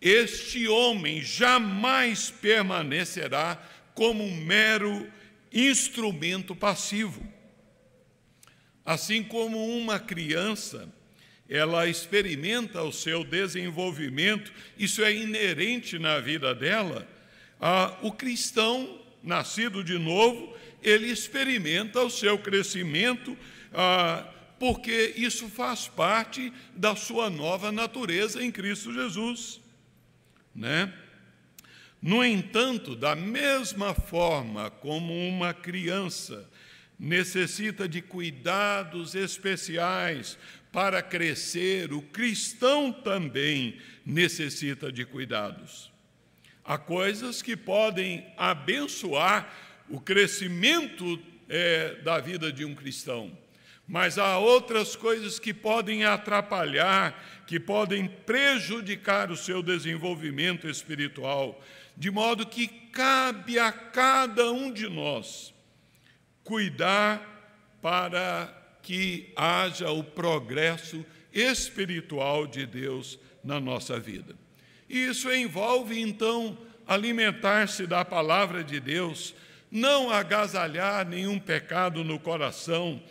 este 0.01 0.67
homem 0.67 1.21
jamais 1.21 2.31
permanecerá 2.31 3.61
como 3.93 4.23
um 4.23 4.35
mero 4.35 5.07
instrumento 5.51 6.55
passivo. 6.55 7.21
Assim 8.85 9.23
como 9.23 9.77
uma 9.77 9.99
criança, 9.99 10.87
ela 11.49 11.87
experimenta 11.87 12.81
o 12.81 12.93
seu 12.93 13.23
desenvolvimento, 13.23 14.51
isso 14.77 15.03
é 15.03 15.13
inerente 15.13 15.99
na 15.99 16.19
vida 16.19 16.55
dela, 16.55 17.07
ah, 17.59 17.97
o 18.01 18.11
cristão 18.11 18.99
nascido 19.21 19.83
de 19.83 19.97
novo, 19.97 20.55
ele 20.81 21.07
experimenta 21.07 22.01
o 22.01 22.09
seu 22.09 22.37
crescimento, 22.37 23.37
ah, 23.73 24.27
porque 24.57 25.13
isso 25.17 25.49
faz 25.49 25.87
parte 25.87 26.53
da 26.75 26.95
sua 26.95 27.29
nova 27.29 27.71
natureza 27.71 28.43
em 28.43 28.51
Cristo 28.51 28.93
Jesus. 28.93 29.59
Né? 30.55 30.93
No 32.01 32.23
entanto, 32.23 32.95
da 32.95 33.15
mesma 33.15 33.93
forma 33.93 34.69
como 34.69 35.13
uma 35.27 35.53
criança 35.53 36.49
necessita 36.97 37.87
de 37.87 38.01
cuidados 38.01 39.15
especiais 39.15 40.37
para 40.71 41.01
crescer, 41.01 41.93
o 41.93 42.01
cristão 42.01 42.91
também 42.91 43.77
necessita 44.05 44.91
de 44.91 45.05
cuidados. 45.05 45.91
Há 46.63 46.77
coisas 46.77 47.41
que 47.41 47.57
podem 47.57 48.25
abençoar 48.37 49.51
o 49.89 49.99
crescimento 49.99 51.19
é, 51.47 51.95
da 52.03 52.19
vida 52.19 52.51
de 52.51 52.63
um 52.63 52.75
cristão, 52.75 53.35
mas 53.89 54.19
há 54.19 54.37
outras 54.37 54.95
coisas 54.95 55.39
que 55.39 55.51
podem 55.51 56.05
atrapalhar, 56.05 57.43
que 57.47 57.59
podem 57.59 58.07
prejudicar 58.07 59.31
o 59.31 59.35
seu 59.35 59.63
desenvolvimento 59.63 60.69
espiritual, 60.69 61.59
de 61.97 62.11
modo 62.11 62.45
que 62.45 62.67
cabe 62.67 63.57
a 63.57 63.71
cada 63.71 64.51
um 64.51 64.71
de 64.71 64.87
nós 64.87 65.51
cuidar 66.43 67.79
para 67.81 68.55
que 68.83 69.33
haja 69.35 69.89
o 69.89 70.03
progresso 70.03 71.03
espiritual 71.33 72.45
de 72.45 72.67
Deus 72.67 73.17
na 73.43 73.59
nossa 73.59 73.99
vida. 73.99 74.35
E 74.87 75.05
isso 75.05 75.31
envolve, 75.31 75.99
então, 75.99 76.55
alimentar-se 76.85 77.87
da 77.87 78.05
palavra 78.05 78.63
de 78.63 78.79
Deus, 78.79 79.33
não 79.71 80.11
agasalhar 80.11 81.07
nenhum 81.07 81.39
pecado 81.39 82.03
no 82.03 82.19
coração, 82.19 83.01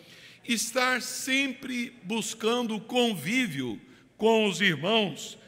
estar 0.48 1.02
sempre 1.02 1.94
buscando 2.02 2.80
convívio 2.80 3.78
com 4.16 4.48
os 4.48 4.62
irmãos, 4.62 5.38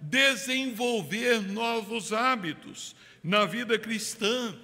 desenvolver 0.00 1.42
novos 1.42 2.12
hábitos 2.12 2.94
na 3.22 3.44
vida 3.44 3.76
cristã, 3.76 4.56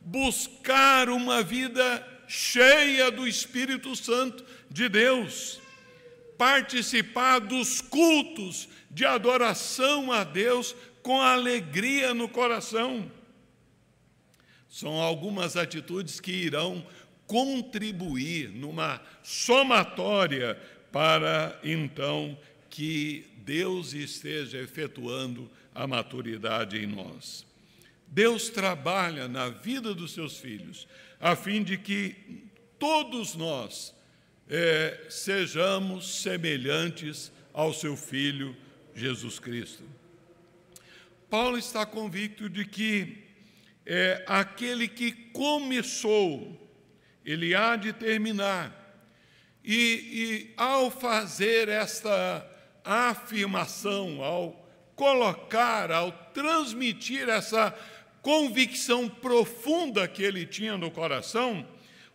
buscar 0.00 1.08
uma 1.08 1.42
vida 1.42 2.06
cheia 2.26 3.10
do 3.10 3.26
Espírito 3.26 3.94
Santo 3.94 4.44
de 4.68 4.88
Deus, 4.88 5.60
participar 6.36 7.38
dos 7.38 7.80
cultos 7.80 8.68
de 8.90 9.04
adoração 9.04 10.10
a 10.10 10.24
Deus 10.24 10.74
com 11.02 11.20
alegria 11.20 12.12
no 12.12 12.28
coração. 12.28 13.10
São 14.68 15.00
algumas 15.00 15.56
atitudes 15.56 16.20
que 16.20 16.30
irão 16.30 16.86
contribuir 17.30 18.48
numa 18.48 19.00
somatória 19.22 20.58
para 20.90 21.56
então 21.62 22.36
que 22.68 23.24
Deus 23.44 23.92
esteja 23.94 24.58
efetuando 24.58 25.48
a 25.72 25.86
maturidade 25.86 26.76
em 26.76 26.88
nós. 26.88 27.46
Deus 28.08 28.48
trabalha 28.48 29.28
na 29.28 29.48
vida 29.48 29.94
dos 29.94 30.12
seus 30.12 30.38
filhos 30.38 30.88
a 31.20 31.36
fim 31.36 31.62
de 31.62 31.78
que 31.78 32.16
todos 32.80 33.36
nós 33.36 33.94
é, 34.48 35.06
sejamos 35.08 36.22
semelhantes 36.22 37.30
ao 37.54 37.72
seu 37.72 37.96
Filho 37.96 38.56
Jesus 38.92 39.38
Cristo. 39.38 39.84
Paulo 41.28 41.56
está 41.56 41.86
convicto 41.86 42.48
de 42.48 42.64
que 42.64 43.18
é, 43.86 44.24
aquele 44.26 44.88
que 44.88 45.12
começou, 45.12 46.60
ele 47.24 47.54
há 47.54 47.76
de 47.76 47.92
terminar. 47.92 48.76
E, 49.64 49.74
e 49.74 50.54
ao 50.56 50.90
fazer 50.90 51.68
esta 51.68 52.46
afirmação, 52.84 54.22
ao 54.22 54.68
colocar, 54.94 55.90
ao 55.90 56.12
transmitir 56.34 57.28
essa 57.28 57.74
convicção 58.22 59.08
profunda 59.08 60.06
que 60.06 60.22
ele 60.22 60.46
tinha 60.46 60.76
no 60.76 60.90
coração, 60.90 61.66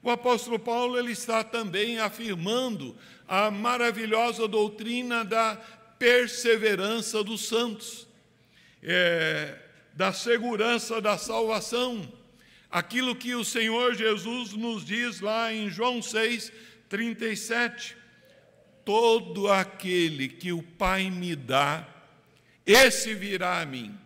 o 0.04 0.10
apóstolo 0.10 0.60
Paulo 0.60 1.00
ele 1.00 1.12
está 1.12 1.44
também 1.44 2.00
afirmando 2.00 2.96
a 3.28 3.50
maravilhosa 3.50 4.48
doutrina 4.48 5.26
da 5.26 5.56
perseverança 5.98 7.24
dos 7.24 7.48
santos, 7.48 8.08
é, 8.84 9.58
da 9.94 10.14
segurança 10.14 11.02
da 11.02 11.18
salvação, 11.18 12.08
aquilo 12.76 13.16
que 13.16 13.34
o 13.34 13.46
Senhor 13.46 13.96
Jesus 13.96 14.52
nos 14.52 14.84
diz 14.84 15.22
lá 15.22 15.54
em 15.54 15.70
João 15.70 16.02
6, 16.02 16.52
37. 16.90 17.96
Todo 18.84 19.50
aquele 19.50 20.28
que 20.28 20.52
o 20.52 20.62
Pai 20.62 21.10
me 21.10 21.38
dá, 21.38 21.88
esse 22.66 23.14
virá 23.14 23.62
a 23.62 23.66
mim, 23.66 23.98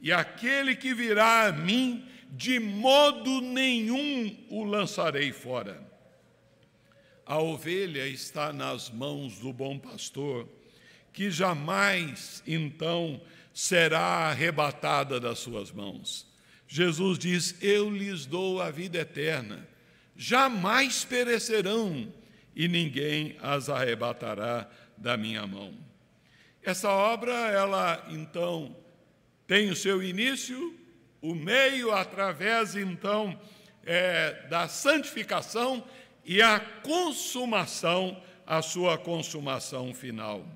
e 0.00 0.12
aquele 0.12 0.76
que 0.76 0.94
virá 0.94 1.48
a 1.48 1.52
mim, 1.52 2.08
de 2.30 2.60
modo 2.60 3.40
nenhum 3.40 4.46
o 4.48 4.62
lançarei 4.62 5.32
fora. 5.32 5.84
A 7.26 7.40
ovelha 7.40 8.06
está 8.06 8.52
nas 8.52 8.88
mãos 8.88 9.40
do 9.40 9.52
bom 9.52 9.76
pastor, 9.76 10.48
que 11.12 11.32
jamais, 11.32 12.44
então, 12.46 13.20
será 13.52 14.28
arrebatada 14.28 15.18
das 15.18 15.40
suas 15.40 15.72
mãos. 15.72 16.28
Jesus 16.68 17.18
diz: 17.18 17.56
Eu 17.62 17.90
lhes 17.90 18.26
dou 18.26 18.60
a 18.60 18.70
vida 18.70 18.98
eterna, 18.98 19.66
jamais 20.14 21.02
perecerão, 21.04 22.12
e 22.54 22.68
ninguém 22.68 23.36
as 23.40 23.70
arrebatará 23.70 24.68
da 24.96 25.16
minha 25.16 25.46
mão. 25.46 25.74
Essa 26.62 26.90
obra, 26.90 27.32
ela 27.32 28.06
então 28.10 28.76
tem 29.46 29.70
o 29.70 29.76
seu 29.76 30.02
início, 30.02 30.78
o 31.22 31.34
meio 31.34 31.90
através 31.90 32.76
então 32.76 33.40
é, 33.86 34.46
da 34.48 34.68
santificação 34.68 35.82
e 36.22 36.42
a 36.42 36.60
consumação, 36.60 38.22
a 38.46 38.60
sua 38.60 38.98
consumação 38.98 39.94
final. 39.94 40.46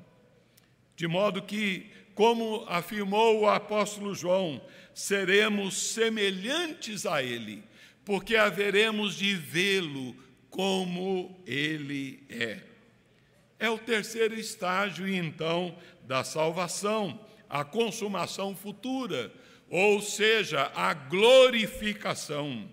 De 0.95 1.09
modo 1.09 1.41
que, 1.41 1.91
como 2.15 2.67
afirmou 2.69 3.41
o 3.41 3.49
apóstolo 3.49 4.15
João, 4.15 4.61
seremos 4.95 5.77
semelhantes 5.77 7.07
a 7.07 7.23
Ele, 7.23 7.63
porque 8.05 8.37
haveremos 8.37 9.17
de 9.17 9.35
vê-lo 9.35 10.17
como 10.51 11.43
Ele 11.47 12.25
é. 12.29 12.61
É 13.59 13.71
o 13.71 13.79
terceiro 13.79 14.35
estágio, 14.35 15.09
então, 15.09 15.77
da 16.05 16.25
salvação, 16.25 17.25
a 17.49 17.65
consumação 17.65 18.57
futura 18.57 19.33
ou 19.73 20.03
seja, 20.03 20.71
a 20.75 20.93
glorificação 20.93 22.69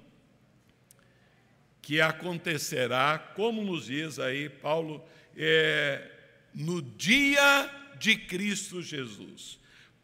que 1.82 2.02
acontecerá, 2.02 3.18
como 3.18 3.64
nos 3.64 3.86
diz 3.86 4.20
aí 4.20 4.50
Paulo, 4.50 5.02
é, 5.34 6.12
no 6.54 6.82
dia 6.82 7.96
de 7.98 8.18
Cristo 8.18 8.82
Jesus. 8.82 9.59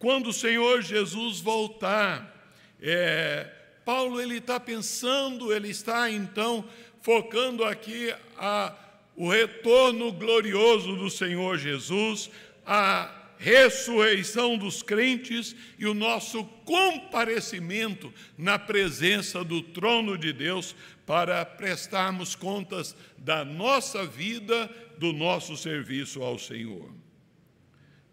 Quando 0.05 0.27
o 0.27 0.33
Senhor 0.33 0.83
Jesus 0.83 1.39
voltar, 1.39 2.53
é, 2.79 3.51
Paulo 3.83 4.21
ele 4.21 4.37
está 4.37 4.59
pensando, 4.59 5.51
ele 5.51 5.69
está 5.69 6.11
então 6.11 6.63
focando 7.01 7.63
aqui 7.63 8.13
a 8.37 8.71
o 9.15 9.27
retorno 9.27 10.11
glorioso 10.11 10.95
do 10.95 11.09
Senhor 11.09 11.57
Jesus, 11.57 12.29
a 12.63 13.31
ressurreição 13.39 14.59
dos 14.59 14.83
crentes 14.83 15.55
e 15.79 15.87
o 15.87 15.95
nosso 15.95 16.43
comparecimento 16.65 18.13
na 18.37 18.59
presença 18.59 19.43
do 19.43 19.63
trono 19.63 20.19
de 20.19 20.31
Deus 20.31 20.75
para 21.03 21.43
prestarmos 21.43 22.35
contas 22.35 22.95
da 23.17 23.43
nossa 23.43 24.05
vida, 24.05 24.69
do 24.99 25.11
nosso 25.11 25.57
serviço 25.57 26.21
ao 26.21 26.37
Senhor. 26.37 26.93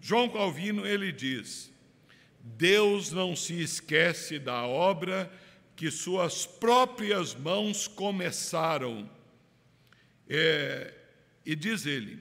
João 0.01 0.31
Calvino 0.31 0.87
ele 0.87 1.13
diz: 1.13 1.71
Deus 2.43 3.13
não 3.13 3.37
se 3.37 3.63
esquece 3.63 4.39
da 4.39 4.67
obra 4.67 5.33
que 5.77 5.91
suas 5.91 6.45
próprias 6.45 7.35
mãos 7.35 7.87
começaram. 7.87 9.09
É, 10.29 10.93
e 11.47 11.55
diz 11.55 11.87
ele: 11.87 12.19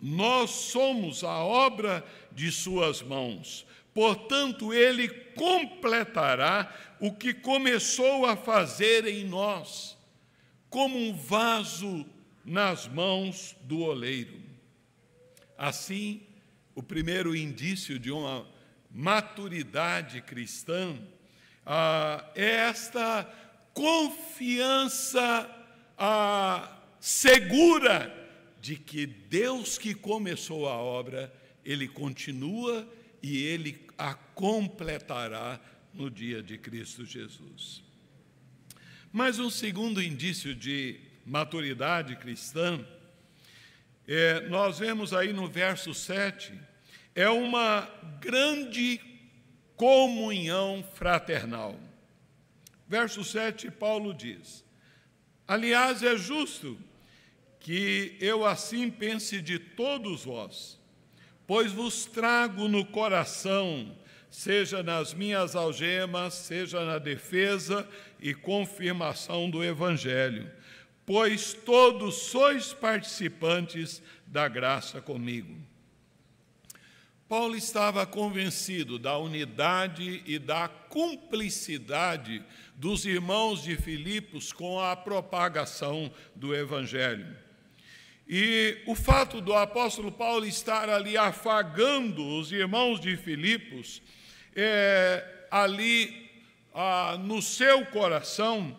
Nós 0.00 0.50
somos 0.50 1.24
a 1.24 1.38
obra 1.38 2.04
de 2.30 2.52
suas 2.52 3.00
mãos, 3.00 3.66
portanto, 3.94 4.74
ele 4.74 5.08
completará 5.08 6.96
o 7.00 7.12
que 7.12 7.32
começou 7.32 8.26
a 8.26 8.36
fazer 8.36 9.06
em 9.06 9.24
nós, 9.24 9.96
como 10.68 10.98
um 10.98 11.16
vaso 11.16 12.04
nas 12.44 12.86
mãos 12.86 13.56
do 13.62 13.80
oleiro. 13.80 14.40
Assim, 15.56 16.22
o 16.74 16.82
primeiro 16.82 17.34
indício 17.34 17.98
de 17.98 18.10
uma 18.10 18.46
maturidade 18.90 20.20
cristã 20.22 20.96
ah, 21.64 22.24
é 22.34 22.46
esta 22.46 23.24
confiança 23.74 25.48
ah, 25.98 26.76
segura 26.98 28.14
de 28.60 28.76
que 28.76 29.06
Deus 29.06 29.78
que 29.78 29.94
começou 29.94 30.68
a 30.68 30.76
obra, 30.76 31.32
Ele 31.64 31.86
continua 31.86 32.88
e 33.22 33.44
Ele 33.44 33.86
a 33.96 34.14
completará 34.14 35.60
no 35.92 36.10
dia 36.10 36.42
de 36.42 36.56
Cristo 36.56 37.04
Jesus. 37.04 37.82
Mas 39.12 39.38
um 39.38 39.50
segundo 39.50 40.02
indício 40.02 40.54
de 40.54 41.00
maturidade 41.24 42.16
cristã, 42.16 42.84
é, 44.06 44.40
nós 44.48 44.78
vemos 44.78 45.12
aí 45.12 45.32
no 45.32 45.46
verso 45.46 45.92
7, 45.92 46.58
é 47.18 47.28
uma 47.28 47.90
grande 48.20 49.00
comunhão 49.74 50.84
fraternal. 50.94 51.74
Verso 52.86 53.24
7, 53.24 53.72
Paulo 53.72 54.14
diz: 54.14 54.64
Aliás, 55.44 56.04
é 56.04 56.16
justo 56.16 56.78
que 57.58 58.16
eu 58.20 58.46
assim 58.46 58.88
pense 58.88 59.42
de 59.42 59.58
todos 59.58 60.26
vós, 60.26 60.78
pois 61.44 61.72
vos 61.72 62.06
trago 62.06 62.68
no 62.68 62.86
coração, 62.86 63.98
seja 64.30 64.80
nas 64.80 65.12
minhas 65.12 65.56
algemas, 65.56 66.34
seja 66.34 66.84
na 66.84 67.00
defesa 67.00 67.84
e 68.20 68.32
confirmação 68.32 69.50
do 69.50 69.64
Evangelho, 69.64 70.48
pois 71.04 71.52
todos 71.52 72.14
sois 72.14 72.72
participantes 72.72 74.00
da 74.24 74.46
graça 74.46 75.00
comigo. 75.00 75.66
Paulo 77.28 77.54
estava 77.54 78.06
convencido 78.06 78.98
da 78.98 79.18
unidade 79.18 80.22
e 80.24 80.38
da 80.38 80.66
cumplicidade 80.66 82.42
dos 82.74 83.04
irmãos 83.04 83.62
de 83.62 83.76
Filipos 83.76 84.50
com 84.50 84.80
a 84.80 84.96
propagação 84.96 86.10
do 86.34 86.56
Evangelho. 86.56 87.36
E 88.26 88.78
o 88.86 88.94
fato 88.94 89.42
do 89.42 89.52
apóstolo 89.52 90.10
Paulo 90.10 90.46
estar 90.46 90.88
ali 90.88 91.18
afagando 91.18 92.26
os 92.26 92.50
irmãos 92.50 92.98
de 92.98 93.14
Filipos, 93.14 94.00
é, 94.56 95.22
ali 95.50 96.30
ah, 96.74 97.18
no 97.20 97.42
seu 97.42 97.84
coração, 97.86 98.74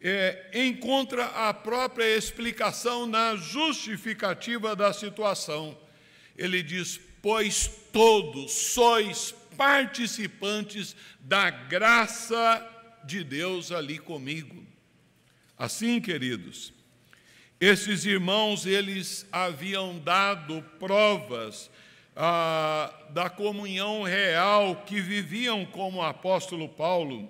é, 0.00 0.50
encontra 0.54 1.26
a 1.26 1.54
própria 1.54 2.16
explicação 2.16 3.06
na 3.06 3.36
justificativa 3.36 4.74
da 4.74 4.92
situação. 4.92 5.78
Ele 6.36 6.64
diz: 6.64 7.00
Pois 7.28 7.66
todos 7.92 8.52
sois 8.52 9.34
participantes 9.56 10.94
da 11.18 11.50
graça 11.50 12.64
de 13.04 13.24
Deus 13.24 13.72
ali 13.72 13.98
comigo. 13.98 14.64
Assim, 15.58 16.00
queridos, 16.00 16.72
esses 17.60 18.04
irmãos, 18.04 18.64
eles 18.64 19.26
haviam 19.32 19.98
dado 19.98 20.62
provas 20.78 21.68
ah, 22.14 22.94
da 23.10 23.28
comunhão 23.28 24.04
real 24.04 24.84
que 24.86 25.00
viviam 25.00 25.66
como 25.66 25.98
o 25.98 26.02
apóstolo 26.02 26.68
Paulo. 26.68 27.28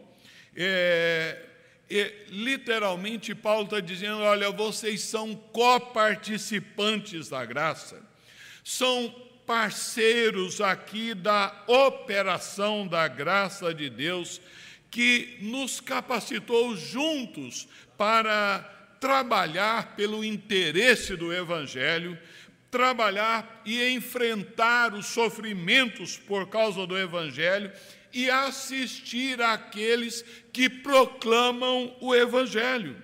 É, 0.54 1.42
e, 1.88 2.12
literalmente, 2.28 3.35
Paulo 3.35 3.64
está 3.64 3.80
dizendo: 3.80 4.18
olha, 4.18 4.50
vocês 4.50 5.00
são 5.00 5.35
coparticipantes 5.35 7.30
da 7.30 7.46
graça, 7.46 7.98
são 8.62 9.24
parceiros 9.46 10.61
aqui 10.61 11.14
da 11.14 11.64
operação 11.66 12.87
da 12.87 13.06
graça 13.06 13.72
de 13.72 13.88
Deus, 13.88 14.40
que 14.90 15.38
nos 15.40 15.80
capacitou 15.80 16.76
juntos 16.76 17.68
para 17.96 18.59
trabalhar 19.00 19.94
pelo 19.94 20.24
interesse 20.24 21.16
do 21.16 21.32
Evangelho, 21.32 22.18
trabalhar 22.70 23.62
e 23.64 23.88
enfrentar 23.90 24.94
os 24.94 25.06
sofrimentos 25.06 26.16
por 26.16 26.48
causa 26.48 26.87
do 26.87 26.98
Evangelho 26.98 27.72
e 28.12 28.28
assistir 28.30 29.40
àqueles 29.40 30.22
que 30.52 30.68
proclamam 30.68 31.94
o 32.00 32.14
Evangelho. 32.14 32.96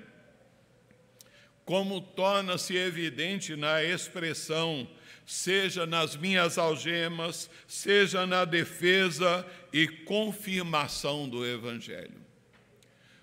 Como 1.64 2.00
torna-se 2.00 2.76
evidente 2.76 3.54
na 3.54 3.84
expressão, 3.84 4.88
seja 5.26 5.86
nas 5.86 6.16
minhas 6.16 6.58
algemas, 6.58 7.50
seja 7.66 8.26
na 8.26 8.44
defesa 8.44 9.46
e 9.72 9.86
confirmação 9.86 11.28
do 11.28 11.46
Evangelho. 11.46 12.20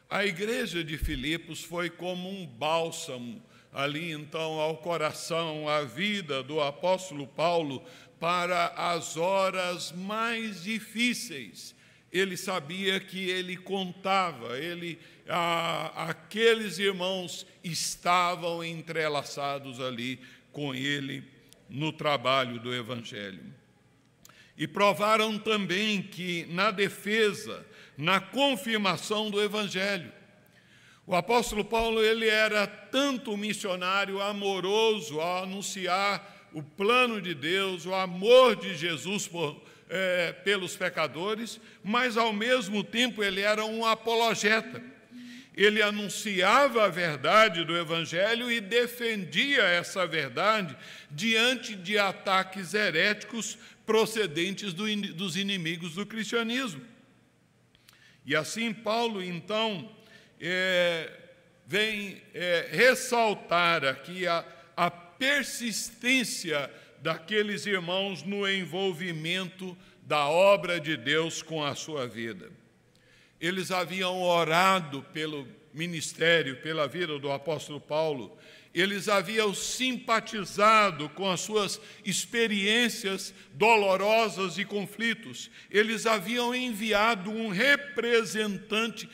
A 0.09 0.25
igreja 0.25 0.83
de 0.83 0.97
Filipos 0.97 1.63
foi 1.63 1.89
como 1.89 2.29
um 2.29 2.45
bálsamo 2.45 3.41
ali 3.71 4.12
então 4.12 4.59
ao 4.59 4.77
coração, 4.77 5.69
à 5.69 5.83
vida 5.83 6.41
do 6.41 6.59
apóstolo 6.59 7.27
Paulo 7.27 7.83
para 8.19 8.67
as 8.75 9.15
horas 9.15 9.91
mais 9.91 10.63
difíceis 10.63 11.75
ele 12.12 12.35
sabia 12.35 12.99
que 12.99 13.29
ele 13.29 13.55
contava, 13.55 14.57
ele, 14.57 14.99
a, 15.27 16.09
aqueles 16.09 16.79
irmãos 16.79 17.45
estavam 17.63 18.63
entrelaçados 18.63 19.79
ali 19.79 20.19
com 20.51 20.73
ele 20.73 21.23
no 21.69 21.91
trabalho 21.91 22.60
do 22.60 22.73
Evangelho. 22.73 23.43
E 24.58 24.67
provaram 24.67 25.38
também 25.38 26.01
que 26.01 26.45
na 26.49 26.71
defesa, 26.71 27.65
na 27.97 28.19
confirmação 28.19 29.29
do 29.29 29.41
Evangelho, 29.41 30.12
o 31.05 31.15
apóstolo 31.15 31.63
Paulo 31.65 32.03
ele 32.03 32.27
era 32.27 32.67
tanto 32.67 33.36
missionário 33.38 34.21
amoroso 34.21 35.19
ao 35.19 35.43
anunciar 35.43 36.49
o 36.53 36.62
plano 36.62 37.21
de 37.21 37.34
Deus, 37.34 37.86
o 37.86 37.93
amor 37.93 38.55
de 38.55 38.75
Jesus 38.75 39.27
por, 39.27 39.62
é, 39.89 40.32
pelos 40.32 40.75
pecadores, 40.75 41.60
mas 41.84 42.17
ao 42.17 42.34
mesmo 42.34 42.84
tempo 42.84 43.23
ele 43.23 43.41
era 43.41 43.65
um 43.65 43.86
apologeta. 43.86 44.82
Ele 45.60 45.82
anunciava 45.82 46.86
a 46.86 46.88
verdade 46.88 47.65
do 47.65 47.78
Evangelho 47.78 48.50
e 48.50 48.62
defendia 48.62 49.62
essa 49.63 50.08
verdade 50.08 50.74
diante 51.12 51.76
de 51.76 52.00
ataques 52.00 52.74
heréticos 52.74 53.58
procedentes 53.86 54.72
do, 54.72 54.86
dos 55.13 55.36
inimigos 55.36 55.95
do 55.95 56.06
cristianismo. 56.06 56.82
E 58.26 58.38
assim, 58.38 58.74
Paulo, 58.74 59.22
então, 59.22 59.93
é, 60.39 61.12
vem 61.67 62.22
é, 62.34 62.69
ressaltar 62.72 63.84
aqui 63.84 64.26
a, 64.26 64.45
a 64.78 64.89
persistência 64.89 66.72
daqueles 67.02 67.65
irmãos 67.65 68.24
no 68.24 68.50
envolvimento 68.50 69.78
da 70.04 70.26
obra 70.30 70.80
de 70.80 70.95
Deus 70.95 71.41
com 71.41 71.62
a 71.62 71.76
sua 71.76 72.08
vida. 72.08 72.50
Eles 73.39 73.71
haviam 73.71 74.21
orado 74.21 75.02
pelo 75.13 75.47
ministério, 75.73 76.62
pela 76.62 76.88
vida 76.88 77.17
do 77.19 77.32
apóstolo 77.32 77.80
Paulo, 77.80 78.38
eles 78.73 79.10
haviam 79.10 79.54
simpatizado 79.54 81.10
com 81.10 81.30
as 81.30 81.41
suas 81.41 81.82
experiências 82.06 83.34
dolorosas 83.54 84.58
e 84.58 84.65
conflitos, 84.65 85.49
eles 85.71 86.06
haviam 86.06 86.54
enviado 86.54 87.32
um 87.32 87.49
representante 87.49 89.10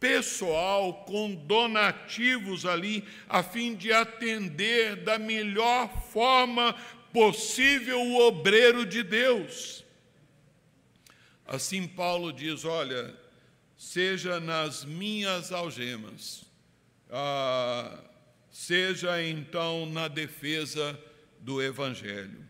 pessoal 0.00 1.04
com 1.04 1.34
donativos 1.34 2.64
ali, 2.64 3.04
a 3.28 3.42
fim 3.42 3.74
de 3.74 3.92
atender 3.92 4.96
da 4.96 5.18
melhor 5.18 5.88
forma 6.10 6.74
possível 7.12 8.00
o 8.00 8.26
obreiro 8.26 8.84
de 8.84 9.02
Deus. 9.02 9.84
Assim, 11.46 11.86
Paulo 11.86 12.32
diz: 12.32 12.64
Olha, 12.64 13.14
seja 13.76 14.40
nas 14.40 14.84
minhas 14.84 15.52
algemas, 15.52 16.44
ah, 17.10 17.98
seja 18.50 19.22
então 19.22 19.86
na 19.86 20.08
defesa 20.08 20.98
do 21.40 21.62
Evangelho. 21.62 22.44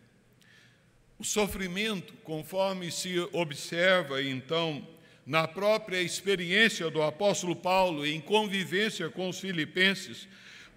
O 1.19 1.25
sofrimento, 1.25 2.13
conforme 2.25 2.91
se 2.91 3.19
observa 3.33 4.23
então 4.23 4.87
na 5.27 5.49
própria 5.49 6.01
experiência 6.01 6.89
do 6.91 7.03
apóstolo 7.03 7.57
Paulo 7.57 8.07
em 8.07 8.21
convivência 8.21 9.09
com 9.11 9.29
os 9.29 9.41
filipenses, 9.41 10.29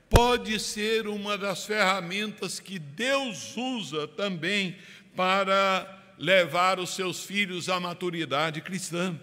pode 0.09 0.59
ser 0.59 1.07
uma 1.07 1.37
das 1.37 1.65
ferramentas 1.65 2.59
que 2.59 2.79
Deus 2.79 3.55
usa 3.55 4.07
também 4.07 4.75
para 5.15 6.15
levar 6.17 6.79
os 6.79 6.95
seus 6.95 7.23
filhos 7.23 7.69
à 7.69 7.79
maturidade 7.79 8.61
cristã. 8.61 9.19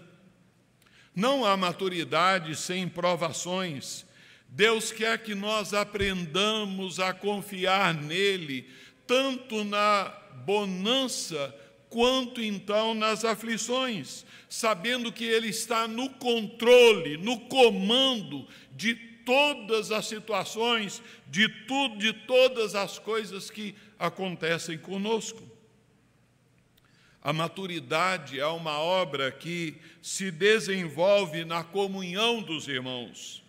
Não 1.17 1.43
há 1.43 1.57
maturidade 1.57 2.55
sem 2.55 2.87
provações. 2.87 4.05
Deus 4.49 4.91
quer 4.91 5.17
que 5.17 5.33
nós 5.33 5.73
aprendamos 5.73 6.99
a 6.99 7.11
confiar 7.11 7.91
nele, 7.95 8.69
tanto 9.07 9.63
na 9.63 10.15
bonança 10.45 11.55
quanto 11.89 12.39
então 12.39 12.93
nas 12.93 13.25
aflições, 13.25 14.27
sabendo 14.47 15.11
que 15.11 15.23
Ele 15.23 15.47
está 15.47 15.87
no 15.87 16.07
controle, 16.07 17.17
no 17.17 17.39
comando 17.47 18.47
de 18.75 18.93
todas 18.93 19.91
as 19.91 20.05
situações, 20.05 21.01
de 21.25 21.49
tudo, 21.65 21.97
de 21.97 22.13
todas 22.13 22.75
as 22.75 22.99
coisas 22.99 23.49
que 23.49 23.73
acontecem 23.97 24.77
conosco. 24.77 25.56
A 27.27 27.33
maturidade 27.33 28.39
é 28.39 28.47
uma 28.47 28.79
obra 28.79 29.29
que 29.29 29.75
se 30.01 30.31
desenvolve 30.31 31.43
na 31.43 31.61
comunhão 31.61 32.41
dos 32.41 32.69
irmãos. 32.69 33.43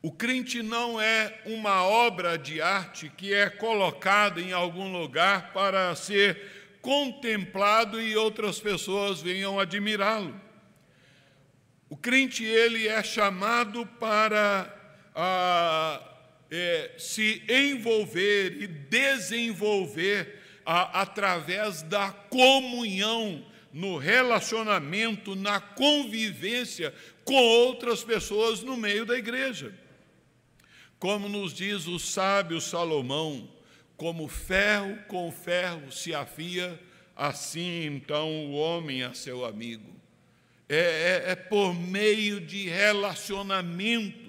O 0.00 0.12
crente 0.12 0.62
não 0.62 1.00
é 1.00 1.42
uma 1.44 1.82
obra 1.82 2.38
de 2.38 2.62
arte 2.62 3.10
que 3.16 3.34
é 3.34 3.50
colocada 3.50 4.40
em 4.40 4.52
algum 4.52 4.92
lugar 4.92 5.52
para 5.52 5.92
ser 5.96 6.78
contemplado 6.80 8.00
e 8.00 8.14
outras 8.14 8.60
pessoas 8.60 9.20
venham 9.20 9.58
admirá-lo. 9.58 10.40
O 11.90 11.96
crente 11.96 12.44
ele 12.44 12.86
é 12.86 13.02
chamado 13.02 13.84
para 13.98 14.72
ah, 15.16 16.00
é, 16.48 16.92
se 16.96 17.42
envolver 17.48 18.62
e 18.62 18.68
desenvolver 18.68 20.41
a, 20.64 21.02
através 21.02 21.82
da 21.82 22.10
comunhão, 22.10 23.44
no 23.72 23.96
relacionamento, 23.96 25.34
na 25.34 25.58
convivência 25.58 26.94
com 27.24 27.34
outras 27.34 28.04
pessoas 28.04 28.62
no 28.62 28.76
meio 28.76 29.06
da 29.06 29.16
igreja. 29.16 29.74
Como 30.98 31.28
nos 31.28 31.54
diz 31.54 31.86
o 31.86 31.98
sábio 31.98 32.60
Salomão, 32.60 33.48
como 33.96 34.28
ferro 34.28 34.98
com 35.08 35.32
ferro 35.32 35.90
se 35.90 36.14
afia, 36.14 36.78
assim 37.16 37.86
então 37.86 38.28
o 38.46 38.52
homem 38.52 39.02
a 39.02 39.14
seu 39.14 39.44
amigo. 39.44 39.90
É, 40.68 41.24
é, 41.26 41.32
é 41.32 41.34
por 41.34 41.74
meio 41.74 42.40
de 42.40 42.68
relacionamentos 42.68 44.22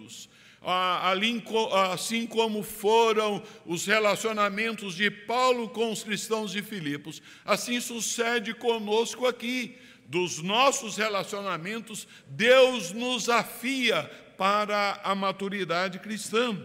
assim 1.92 2.26
como 2.26 2.64
foram 2.64 3.44
os 3.66 3.86
relacionamentos 3.86 4.96
de 4.96 5.12
Paulo 5.12 5.70
com 5.70 5.92
os 5.92 6.04
cristãos 6.04 6.52
de 6.52 6.62
Filipos, 6.62 7.22
assim 7.44 7.80
sucede 7.80 8.54
conosco 8.54 9.26
aqui. 9.26 9.78
Dos 10.06 10.42
nossos 10.44 10.98
relacionamentos, 10.98 12.08
Deus 12.28 12.92
nos 12.92 13.30
afia 13.30 14.04
para 14.38 15.00
a 15.04 15.16
maturidade 15.16 16.00
cristã. 16.00 16.58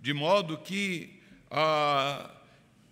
De 0.00 0.12
modo 0.12 0.58
que 0.58 1.20
ah, 1.50 2.30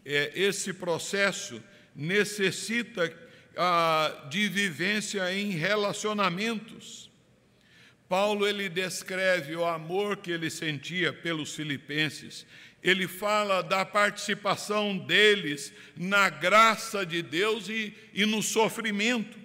esse 0.05 0.73
processo 0.73 1.63
necessita 1.95 3.13
ah, 3.57 4.27
de 4.31 4.49
vivência 4.49 5.33
em 5.35 5.51
relacionamentos. 5.51 7.12
Paulo 8.13 8.47
ele 8.47 8.69
descreve 8.69 9.57
o 9.57 9.65
amor 9.65 10.19
que 10.19 10.31
ele 10.31 10.51
sentia 10.51 11.15
pelos 11.15 11.55
filipenses. 11.55 12.45
Ele 12.83 13.09
fala 13.09 13.63
da 13.63 13.87
participação 13.87 14.99
deles 14.99 15.73
na 15.97 16.29
graça 16.29 17.07
de 17.07 17.23
Deus 17.23 17.71
e, 17.71 17.95
e 18.13 18.27
no 18.27 18.43
sofrimento. 18.43 19.39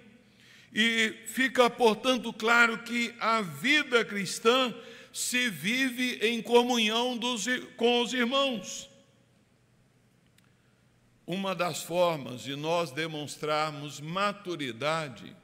E 0.70 1.14
fica, 1.28 1.70
portanto, 1.70 2.30
claro 2.30 2.76
que 2.82 3.14
a 3.18 3.40
vida 3.40 4.04
cristã 4.04 4.74
se 5.14 5.48
vive 5.48 6.18
em 6.20 6.42
comunhão 6.42 7.16
dos, 7.16 7.46
com 7.74 8.02
os 8.02 8.12
irmãos. 8.12 8.90
Uma 11.26 11.54
das 11.54 11.82
formas 11.82 12.42
de 12.42 12.54
nós 12.54 12.90
demonstrarmos 12.90 13.98
maturidade 13.98 15.34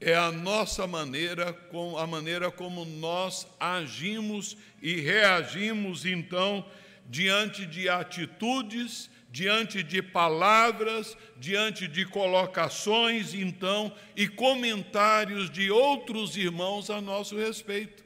é 0.00 0.14
a 0.14 0.30
nossa 0.30 0.86
maneira, 0.86 1.56
a 1.98 2.06
maneira 2.06 2.50
como 2.50 2.84
nós 2.84 3.46
agimos 3.58 4.56
e 4.82 5.00
reagimos 5.00 6.04
então 6.04 6.64
diante 7.08 7.64
de 7.64 7.88
atitudes, 7.88 9.10
diante 9.30 9.82
de 9.82 10.02
palavras, 10.02 11.16
diante 11.36 11.86
de 11.86 12.04
colocações, 12.04 13.34
então, 13.34 13.92
e 14.14 14.28
comentários 14.28 15.50
de 15.50 15.70
outros 15.70 16.36
irmãos 16.36 16.90
a 16.90 17.00
nosso 17.00 17.36
respeito. 17.36 18.04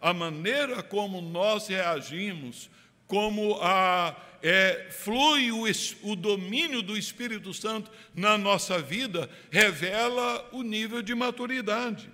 A 0.00 0.12
maneira 0.12 0.82
como 0.82 1.20
nós 1.20 1.68
reagimos, 1.68 2.70
como 3.10 3.58
a 3.60 4.14
é, 4.40 4.86
flui 4.90 5.50
o, 5.50 5.64
o 6.02 6.16
domínio 6.16 6.80
do 6.80 6.96
Espírito 6.96 7.52
Santo 7.52 7.90
na 8.14 8.38
nossa 8.38 8.80
vida, 8.80 9.28
revela 9.50 10.48
o 10.52 10.62
nível 10.62 11.02
de 11.02 11.12
maturidade. 11.12 12.08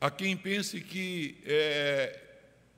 A 0.00 0.10
quem 0.10 0.36
pense 0.36 0.80
que 0.80 1.38
é, 1.46 2.20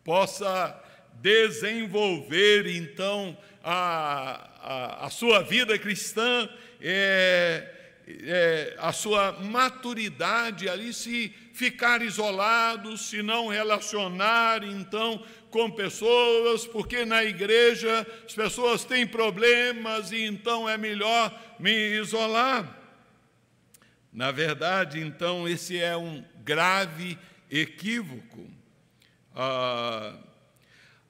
possa 0.04 0.78
desenvolver, 1.14 2.66
então, 2.66 3.36
a, 3.64 4.50
a, 4.60 5.06
a 5.06 5.10
sua 5.10 5.42
vida 5.42 5.78
cristã, 5.78 6.46
é, 6.80 7.72
é, 8.06 8.76
a 8.78 8.92
sua 8.92 9.32
maturidade 9.32 10.68
ali, 10.68 10.92
se 10.92 11.34
ficar 11.52 12.02
isolado, 12.02 12.96
se 12.96 13.22
não 13.22 13.48
relacionar, 13.48 14.62
então, 14.62 15.24
com 15.56 15.70
pessoas, 15.70 16.66
porque 16.66 17.06
na 17.06 17.24
igreja 17.24 18.06
as 18.26 18.34
pessoas 18.34 18.84
têm 18.84 19.06
problemas 19.06 20.12
e 20.12 20.20
então 20.20 20.68
é 20.68 20.76
melhor 20.76 21.34
me 21.58 21.98
isolar. 21.98 22.78
Na 24.12 24.30
verdade, 24.30 25.00
então, 25.00 25.48
esse 25.48 25.78
é 25.78 25.96
um 25.96 26.22
grave 26.44 27.18
equívoco. 27.50 28.50
Ah, 29.34 30.18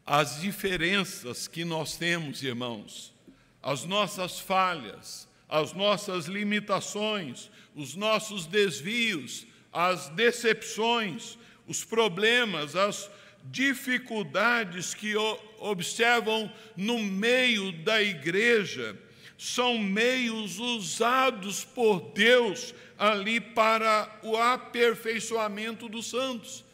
as 0.06 0.40
diferenças 0.40 1.48
que 1.48 1.64
nós 1.64 1.96
temos, 1.96 2.40
irmãos, 2.40 3.12
as 3.60 3.84
nossas 3.84 4.38
falhas, 4.38 5.28
as 5.48 5.72
nossas 5.72 6.26
limitações, 6.26 7.50
os 7.74 7.96
nossos 7.96 8.46
desvios, 8.46 9.44
as 9.72 10.08
decepções, 10.10 11.36
os 11.66 11.82
problemas, 11.82 12.76
as 12.76 13.10
dificuldades 13.50 14.94
que 14.94 15.14
observam 15.58 16.50
no 16.76 16.98
meio 16.98 17.72
da 17.72 18.02
igreja 18.02 18.96
são 19.38 19.78
meios 19.78 20.58
usados 20.58 21.64
por 21.64 22.12
Deus 22.12 22.74
ali 22.98 23.40
para 23.40 24.20
o 24.22 24.36
aperfeiçoamento 24.36 25.88
dos 25.88 26.08
santos. 26.08 26.64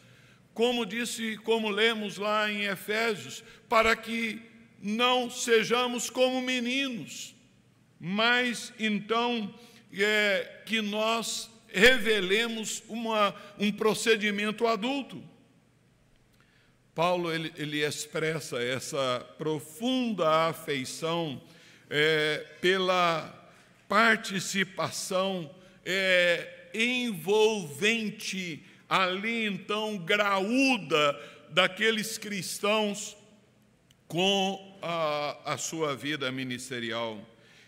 Como 0.53 0.85
disse, 0.85 1.37
como 1.37 1.69
lemos 1.69 2.17
lá 2.17 2.49
em 2.49 2.63
Efésios, 2.63 3.43
para 3.67 3.95
que 3.95 4.41
não 4.81 5.29
sejamos 5.29 6.09
como 6.09 6.41
meninos, 6.41 7.35
mas 7.99 8.73
então 8.79 9.53
é, 9.91 10.61
que 10.65 10.81
nós 10.81 11.49
revelemos 11.67 12.83
uma, 12.87 13.35
um 13.57 13.71
procedimento 13.71 14.67
adulto. 14.67 15.23
Paulo 16.95 17.33
ele, 17.33 17.51
ele 17.57 17.83
expressa 17.83 18.61
essa 18.61 19.25
profunda 19.37 20.47
afeição 20.47 21.41
é, 21.89 22.45
pela 22.61 23.51
participação 23.89 25.49
é, 25.85 26.69
envolvente, 26.73 28.63
ali 28.87 29.45
então 29.45 29.97
graúda 29.97 31.19
daqueles 31.49 32.17
cristãos 32.17 33.15
com 34.07 34.79
a, 34.81 35.53
a 35.53 35.57
sua 35.57 35.95
vida 35.95 36.31
ministerial. 36.31 37.19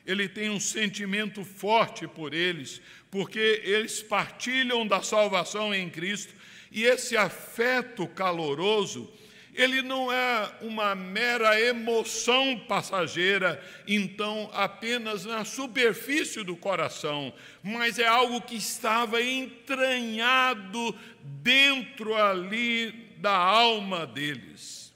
Ele 0.05 0.29
tem 0.29 0.51
um 0.51 0.59
sentimento 0.59 1.43
forte 1.43 2.07
por 2.07 2.33
eles, 2.33 2.79
porque 3.09 3.61
eles 3.63 4.03
partilham 4.03 4.85
da 4.85 5.01
salvação 5.01 5.73
em 5.73 5.89
Cristo, 5.89 6.33
e 6.71 6.83
esse 6.83 7.15
afeto 7.15 8.07
caloroso 8.07 9.11
ele 9.55 9.81
não 9.81 10.11
é 10.11 10.51
uma 10.61 10.93
mera 10.93 11.59
emoção 11.59 12.59
passageira, 12.67 13.63
então 13.87 14.49
apenas 14.53 15.23
na 15.23 15.45
superfície 15.45 16.43
do 16.43 16.57
coração, 16.57 17.33
mas 17.63 17.97
é 17.97 18.05
algo 18.05 18.41
que 18.41 18.55
estava 18.55 19.21
entranhado 19.23 20.93
dentro 21.23 22.15
ali 22.15 22.91
da 23.17 23.33
alma 23.33 24.05
deles. 24.05 24.93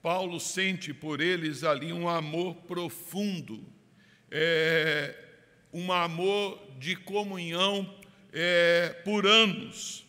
Paulo 0.00 0.38
sente 0.38 0.94
por 0.94 1.20
eles 1.20 1.64
ali 1.64 1.92
um 1.92 2.08
amor 2.08 2.54
profundo, 2.54 3.66
é, 4.30 5.12
um 5.72 5.90
amor 5.90 6.62
de 6.78 6.94
comunhão 6.94 7.95
é, 8.38 8.90
por 9.02 9.26
anos 9.26 10.04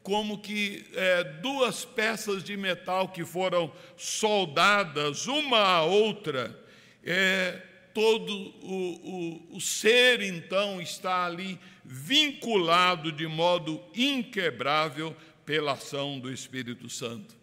como 0.00 0.38
que 0.38 0.86
é, 0.94 1.24
duas 1.24 1.84
peças 1.84 2.44
de 2.44 2.56
metal 2.56 3.08
que 3.08 3.24
foram 3.24 3.72
soldadas 3.96 5.26
uma 5.26 5.58
à 5.58 5.82
outra, 5.82 6.56
é, 7.02 7.60
todo 7.92 8.32
o, 8.32 9.48
o, 9.50 9.56
o 9.56 9.60
ser 9.60 10.22
então 10.22 10.80
está 10.80 11.26
ali 11.26 11.58
vinculado 11.84 13.10
de 13.10 13.26
modo 13.26 13.82
inquebrável 13.96 15.16
pela 15.44 15.72
ação 15.72 16.20
do 16.20 16.32
Espírito 16.32 16.88
Santo. 16.88 17.34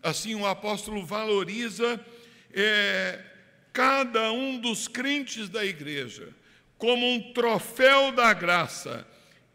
Assim, 0.00 0.36
o 0.36 0.46
apóstolo 0.46 1.04
valoriza 1.04 2.00
é, 2.52 3.20
cada 3.72 4.30
um 4.30 4.60
dos 4.60 4.86
crentes 4.86 5.48
da 5.48 5.64
igreja 5.64 6.28
como 6.78 7.04
um 7.04 7.32
troféu 7.32 8.12
da 8.12 8.32
graça 8.32 9.04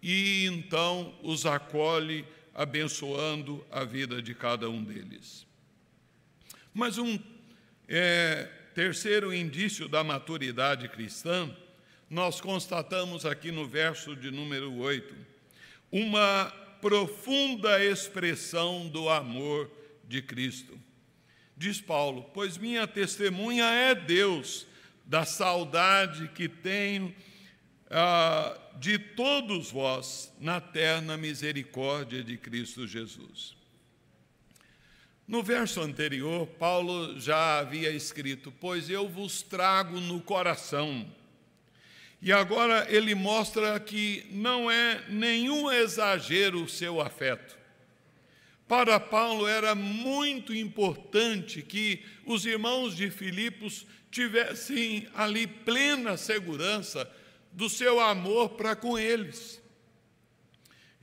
e 0.02 0.46
então 0.46 1.14
os 1.22 1.46
acolhe 1.46 2.26
abençoando 2.54 3.66
a 3.72 3.84
vida 3.84 4.22
de 4.22 4.34
cada 4.34 4.70
um 4.70 4.84
deles. 4.84 5.46
Mas 6.74 6.98
um 6.98 7.20
é, 7.88 8.50
terceiro 8.74 9.34
indício 9.34 9.88
da 9.88 10.04
maturidade 10.04 10.88
cristã, 10.90 11.50
nós 12.10 12.42
constatamos 12.42 13.26
aqui 13.26 13.52
no 13.52 13.68
verso 13.68 14.16
de 14.16 14.32
número 14.32 14.74
8, 14.74 15.16
uma 15.92 16.46
profunda 16.82 17.84
expressão 17.84 18.88
do 18.88 19.08
amor 19.10 19.70
de 20.08 20.22
Cristo. 20.22 20.78
Diz 21.56 21.80
Paulo: 21.80 22.24
Pois 22.34 22.58
minha 22.58 22.88
testemunha 22.88 23.66
é 23.66 23.94
Deus, 23.94 24.66
da 25.06 25.26
saudade 25.26 26.30
que 26.30 26.48
tenho 26.48 27.14
ah, 27.92 28.58
de 28.80 28.98
todos 28.98 29.70
vós 29.70 30.34
na 30.40 30.62
terna 30.62 31.18
misericórdia 31.18 32.24
de 32.24 32.38
Cristo 32.38 32.88
Jesus. 32.88 33.56
No 35.28 35.44
verso 35.44 35.82
anterior, 35.82 36.48
Paulo 36.48 37.20
já 37.20 37.60
havia 37.60 37.92
escrito: 37.92 38.52
Pois 38.60 38.90
eu 38.90 39.08
vos 39.08 39.42
trago 39.42 40.00
no 40.00 40.22
coração. 40.22 41.06
E 42.22 42.32
agora 42.32 42.86
ele 42.90 43.16
mostra 43.16 43.80
que 43.80 44.26
não 44.30 44.70
é 44.70 45.04
nenhum 45.10 45.72
exagero 45.72 46.64
o 46.64 46.70
seu 46.70 47.02
afeto. 47.02 47.58
Para 48.68 49.00
Paulo 49.00 49.48
era 49.48 49.76
muito 49.76 50.54
importante 50.54 51.62
que 51.62 52.06
os 52.26 52.46
irmãos 52.46 52.96
de 52.96 53.10
Filipos 53.10 53.86
tivessem 54.12 55.08
ali 55.16 55.48
plena 55.48 56.16
segurança 56.16 57.10
do 57.52 57.70
seu 57.70 58.00
amor 58.00 58.50
para 58.50 58.76
com 58.76 58.98
eles, 58.98 59.62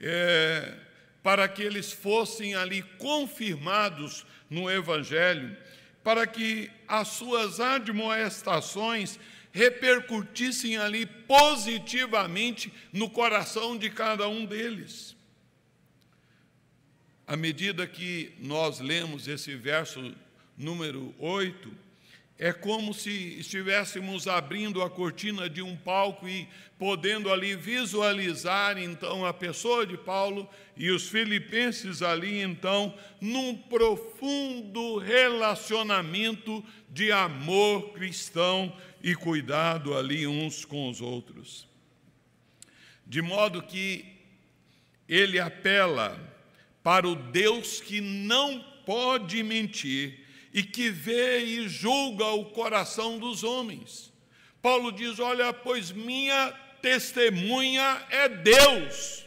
é, 0.01 0.75
para 1.23 1.49
que 1.49 1.63
eles 1.63 1.93
fossem 1.93 2.55
ali 2.55 2.83
confirmados 2.99 4.25
no 4.49 4.71
Evangelho, 4.71 5.57
para 6.03 6.27
que 6.27 6.71
as 6.87 7.09
suas 7.09 7.61
admoestações 7.61 9.19
repercutissem 9.53 10.77
ali 10.77 11.05
positivamente 11.05 12.73
no 12.93 13.11
coração 13.11 13.77
de 13.77 13.91
cada 13.91 14.29
um 14.29 14.47
deles. 14.47 15.17
À 17.27 17.37
medida 17.37 17.87
que 17.87 18.33
nós 18.39 18.81
lemos 18.81 19.29
esse 19.29 19.55
verso 19.55 20.15
número 20.57 21.15
8, 21.19 21.88
é 22.39 22.53
como 22.53 22.95
se 22.95 23.11
estivéssemos 23.41 24.29
abrindo 24.29 24.81
a 24.81 24.89
cortina 24.89 25.51
de 25.51 25.61
um 25.61 25.75
palco 25.75 26.29
e 26.29 26.49
podendo 26.79 27.33
ali 27.33 27.57
visualizar 27.57 28.79
então 28.79 29.27
a 29.27 29.35
pessoa 29.35 29.85
de 29.85 29.97
Paulo 29.97 30.49
e 30.77 30.89
os 30.93 31.09
filipenses 31.09 32.01
ali 32.01 32.41
então 32.41 32.95
num 33.21 33.57
profundo 33.57 34.99
relacionamento 34.99 36.65
de 36.89 37.11
amor 37.11 37.93
cristão 37.93 38.73
e 39.03 39.17
cuidado 39.17 39.97
ali 39.97 40.25
uns 40.25 40.65
com 40.65 40.89
os 40.89 41.01
outros. 41.01 41.67
De 43.05 43.21
modo 43.21 43.63
que 43.63 44.05
ele 45.09 45.41
apela 45.41 46.17
para 46.85 47.09
o 47.09 47.17
Deus 47.17 47.81
que 47.81 48.01
não 48.01 48.61
pode 48.87 49.43
mentir 49.43 50.28
e 50.53 50.63
que 50.63 50.91
vê 50.91 51.41
e 51.41 51.69
julga 51.69 52.27
o 52.27 52.47
coração 52.47 53.19
dos 53.19 53.45
homens. 53.45 54.13
Paulo 54.63 54.91
diz: 54.91 55.19
Olha, 55.19 55.53
pois 55.53 55.91
minha 55.91 56.53
testemunha 56.81 58.05
é 58.11 58.29
Deus, 58.29 59.25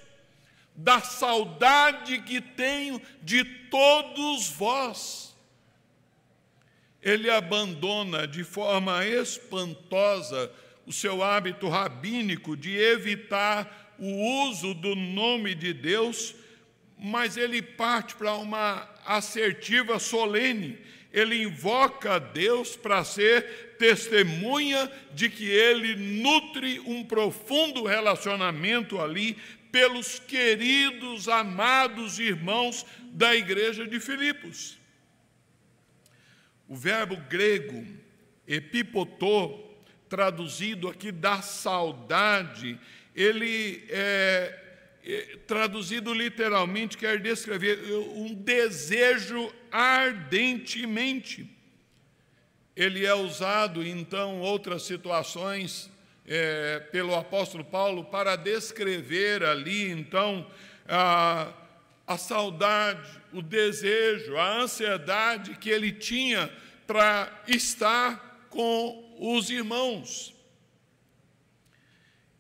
da 0.75 1.01
saudade 1.01 2.21
que 2.21 2.41
tenho 2.41 3.01
de 3.21 3.43
todos 3.43 4.49
vós. 4.49 5.36
Ele 7.01 7.29
abandona 7.29 8.27
de 8.27 8.43
forma 8.43 9.05
espantosa 9.05 10.51
o 10.86 10.93
seu 10.93 11.23
hábito 11.23 11.67
rabínico 11.67 12.55
de 12.55 12.75
evitar 12.75 13.95
o 13.97 14.47
uso 14.47 14.73
do 14.73 14.95
nome 14.95 15.55
de 15.55 15.73
Deus, 15.73 16.36
mas 16.97 17.38
ele 17.38 17.62
parte 17.62 18.15
para 18.15 18.36
uma 18.36 18.88
assertiva 19.05 19.99
solene 19.99 20.77
ele 21.12 21.41
invoca 21.43 22.13
a 22.13 22.19
Deus 22.19 22.76
para 22.76 23.04
ser 23.04 23.76
testemunha 23.78 24.91
de 25.13 25.30
que 25.30 25.50
ele 25.50 25.95
nutre 25.95 26.80
um 26.82 27.04
profundo 27.04 27.86
relacionamento 27.86 29.00
ali 29.02 29.38
pelos 29.71 30.19
queridos, 30.19 31.28
amados 31.28 32.19
irmãos 32.19 32.86
da 33.12 33.36
igreja 33.36 33.86
de 33.86 34.00
Filipos. 34.00 34.78
O 36.67 36.76
verbo 36.76 37.17
grego 37.30 37.86
epipotô, 38.47 39.60
traduzido 40.08 40.88
aqui 40.88 41.12
da 41.12 41.41
saudade, 41.41 42.80
ele 43.15 43.86
é, 43.89 44.61
traduzido 45.47 46.13
literalmente 46.13 46.97
quer 46.97 47.19
descrever 47.19 47.79
um 48.15 48.33
desejo 48.33 49.51
ardentemente. 49.71 51.49
Ele 52.75 53.05
é 53.05 53.13
usado, 53.13 53.85
então, 53.85 54.39
outras 54.39 54.83
situações, 54.83 55.89
é, 56.25 56.79
pelo 56.91 57.15
apóstolo 57.15 57.63
Paulo, 57.63 58.05
para 58.05 58.35
descrever 58.35 59.43
ali, 59.43 59.89
então, 59.89 60.47
a, 60.87 61.51
a 62.07 62.17
saudade, 62.17 63.09
o 63.33 63.41
desejo, 63.41 64.38
a 64.38 64.61
ansiedade 64.61 65.55
que 65.57 65.69
ele 65.69 65.91
tinha 65.91 66.51
para 66.88 67.43
estar 67.47 68.47
com 68.49 69.15
os 69.19 69.49
irmãos. 69.49 70.34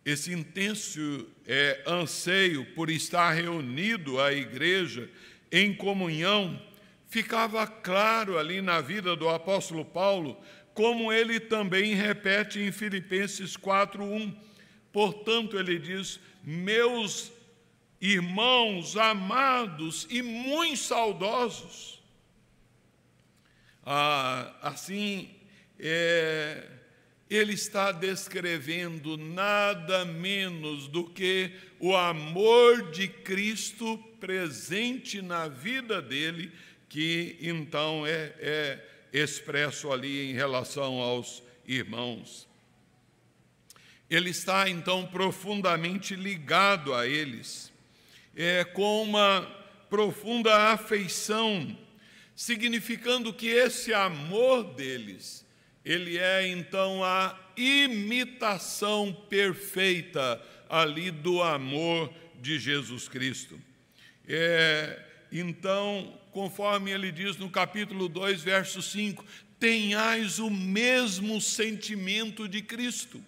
Esse 0.03 0.33
intenso 0.33 1.27
é, 1.45 1.83
anseio 1.85 2.65
por 2.73 2.89
estar 2.89 3.31
reunido 3.31 4.19
à 4.19 4.33
igreja 4.33 5.09
em 5.51 5.73
comunhão 5.73 6.59
ficava 7.07 7.67
claro 7.67 8.39
ali 8.39 8.61
na 8.61 8.79
vida 8.81 9.15
do 9.15 9.27
apóstolo 9.27 9.83
Paulo, 9.83 10.41
como 10.73 11.11
ele 11.11 11.39
também 11.39 11.93
repete 11.93 12.59
em 12.59 12.71
Filipenses 12.71 13.55
4:1. 13.57 14.33
Portanto, 14.91 15.59
ele 15.59 15.77
diz: 15.77 16.19
"Meus 16.43 17.31
irmãos 17.99 18.97
amados 18.97 20.07
e 20.09 20.21
muito 20.21 20.77
saudosos". 20.77 22.01
Ah, 23.85 24.55
assim, 24.61 25.29
é, 25.77 26.65
ele 27.31 27.53
está 27.53 27.93
descrevendo 27.93 29.15
nada 29.15 30.03
menos 30.03 30.89
do 30.89 31.05
que 31.05 31.49
o 31.79 31.95
amor 31.95 32.91
de 32.91 33.07
Cristo 33.07 33.97
presente 34.19 35.21
na 35.21 35.47
vida 35.47 36.01
dele, 36.01 36.51
que 36.89 37.37
então 37.39 38.05
é, 38.05 38.33
é 38.37 38.79
expresso 39.13 39.93
ali 39.93 40.29
em 40.29 40.33
relação 40.33 40.99
aos 40.99 41.41
irmãos. 41.65 42.49
Ele 44.09 44.31
está 44.31 44.67
então 44.67 45.07
profundamente 45.07 46.15
ligado 46.15 46.93
a 46.93 47.07
eles, 47.07 47.71
é, 48.35 48.65
com 48.65 49.03
uma 49.03 49.49
profunda 49.89 50.73
afeição, 50.73 51.77
significando 52.35 53.33
que 53.33 53.47
esse 53.47 53.93
amor 53.93 54.65
deles, 54.73 55.40
ele 55.83 56.17
é 56.17 56.47
então 56.47 57.03
a 57.03 57.37
imitação 57.57 59.13
perfeita 59.29 60.41
ali 60.69 61.11
do 61.11 61.41
amor 61.41 62.13
de 62.39 62.59
Jesus 62.59 63.07
Cristo. 63.07 63.59
É, 64.27 64.99
então, 65.31 66.17
conforme 66.31 66.91
ele 66.91 67.11
diz 67.11 67.37
no 67.37 67.49
capítulo 67.49 68.07
2, 68.07 68.41
verso 68.41 68.81
5, 68.81 69.25
tenhais 69.59 70.39
o 70.39 70.49
mesmo 70.49 71.39
sentimento 71.39 72.47
de 72.47 72.61
Cristo. 72.61 73.23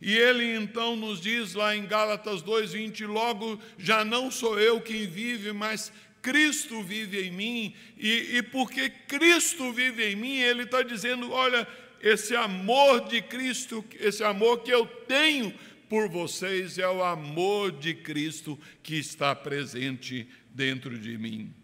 E 0.00 0.16
ele 0.16 0.56
então 0.56 0.96
nos 0.96 1.20
diz 1.20 1.52
lá 1.54 1.76
em 1.76 1.86
Gálatas 1.86 2.42
2:20, 2.42 3.06
logo 3.06 3.60
já 3.78 4.04
não 4.04 4.30
sou 4.30 4.58
eu 4.58 4.80
quem 4.80 5.06
vive, 5.06 5.52
mas 5.52 5.92
Cristo 6.22 6.82
vive 6.82 7.26
em 7.26 7.30
mim, 7.30 7.74
e, 7.96 8.38
e 8.38 8.42
porque 8.42 8.90
Cristo 8.90 9.72
vive 9.72 10.10
em 10.10 10.16
mim, 10.16 10.38
ele 10.38 10.62
está 10.62 10.82
dizendo: 10.82 11.30
olha, 11.30 11.66
esse 12.00 12.34
amor 12.34 13.08
de 13.08 13.20
Cristo, 13.20 13.84
esse 13.98 14.24
amor 14.24 14.60
que 14.62 14.70
eu 14.70 14.86
tenho 14.86 15.54
por 15.88 16.08
vocês, 16.08 16.78
é 16.78 16.88
o 16.88 17.02
amor 17.02 17.72
de 17.72 17.94
Cristo 17.94 18.58
que 18.82 18.96
está 18.96 19.34
presente 19.34 20.28
dentro 20.54 20.98
de 20.98 21.18
mim. 21.18 21.54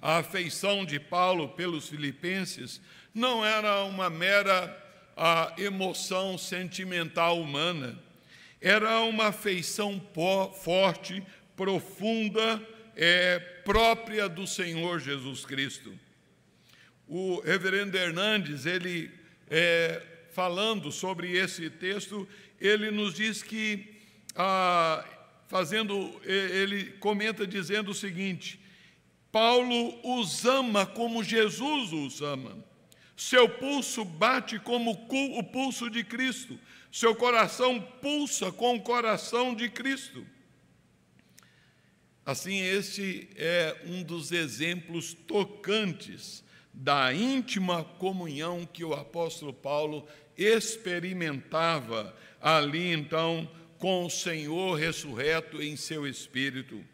A 0.00 0.18
afeição 0.18 0.84
de 0.84 1.00
Paulo 1.00 1.48
pelos 1.50 1.88
filipenses 1.88 2.80
não 3.14 3.44
era 3.44 3.84
uma 3.84 4.10
mera 4.10 4.84
a 5.16 5.54
emoção 5.56 6.36
sentimental 6.36 7.40
humana, 7.40 7.98
era 8.60 9.00
uma 9.00 9.28
afeição 9.28 10.02
forte, 10.62 11.22
profunda, 11.56 12.62
é, 12.94 13.38
própria 13.64 14.28
do 14.28 14.46
Senhor 14.46 15.00
Jesus 15.00 15.46
Cristo. 15.46 15.98
O 17.08 17.40
reverendo 17.40 17.96
Hernandes, 17.96 18.66
ele 18.66 19.10
é, 19.48 20.02
falando 20.32 20.90
sobre 20.90 21.36
esse 21.36 21.70
texto, 21.70 22.28
ele 22.60 22.90
nos 22.90 23.14
diz 23.14 23.42
que, 23.42 23.94
ah, 24.34 25.04
fazendo, 25.48 26.20
ele 26.24 26.92
comenta 26.98 27.46
dizendo 27.46 27.92
o 27.92 27.94
seguinte: 27.94 28.60
Paulo 29.30 29.98
os 30.20 30.44
ama 30.44 30.84
como 30.84 31.22
Jesus 31.22 31.92
os 31.92 32.22
ama. 32.22 32.56
Seu 33.16 33.48
pulso 33.48 34.04
bate 34.04 34.58
como 34.58 34.90
o 34.90 35.42
pulso 35.44 35.88
de 35.88 36.04
Cristo. 36.04 36.58
Seu 36.92 37.14
coração 37.14 37.80
pulsa 37.80 38.50
com 38.52 38.76
o 38.76 38.82
coração 38.82 39.54
de 39.54 39.68
Cristo. 39.68 40.26
Assim, 42.24 42.58
este 42.58 43.28
é 43.36 43.82
um 43.86 44.02
dos 44.02 44.32
exemplos 44.32 45.14
tocantes 45.14 46.44
da 46.78 47.12
íntima 47.12 47.82
comunhão 47.82 48.68
que 48.70 48.84
o 48.84 48.92
apóstolo 48.92 49.52
Paulo 49.52 50.06
experimentava 50.36 52.14
ali, 52.38 52.92
então, 52.92 53.50
com 53.78 54.04
o 54.04 54.10
Senhor 54.10 54.74
ressurreto 54.74 55.62
em 55.62 55.74
seu 55.74 56.06
espírito. 56.06 56.84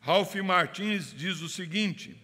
Ralph 0.00 0.34
Martins 0.36 1.12
diz 1.14 1.42
o 1.42 1.48
seguinte: 1.48 2.16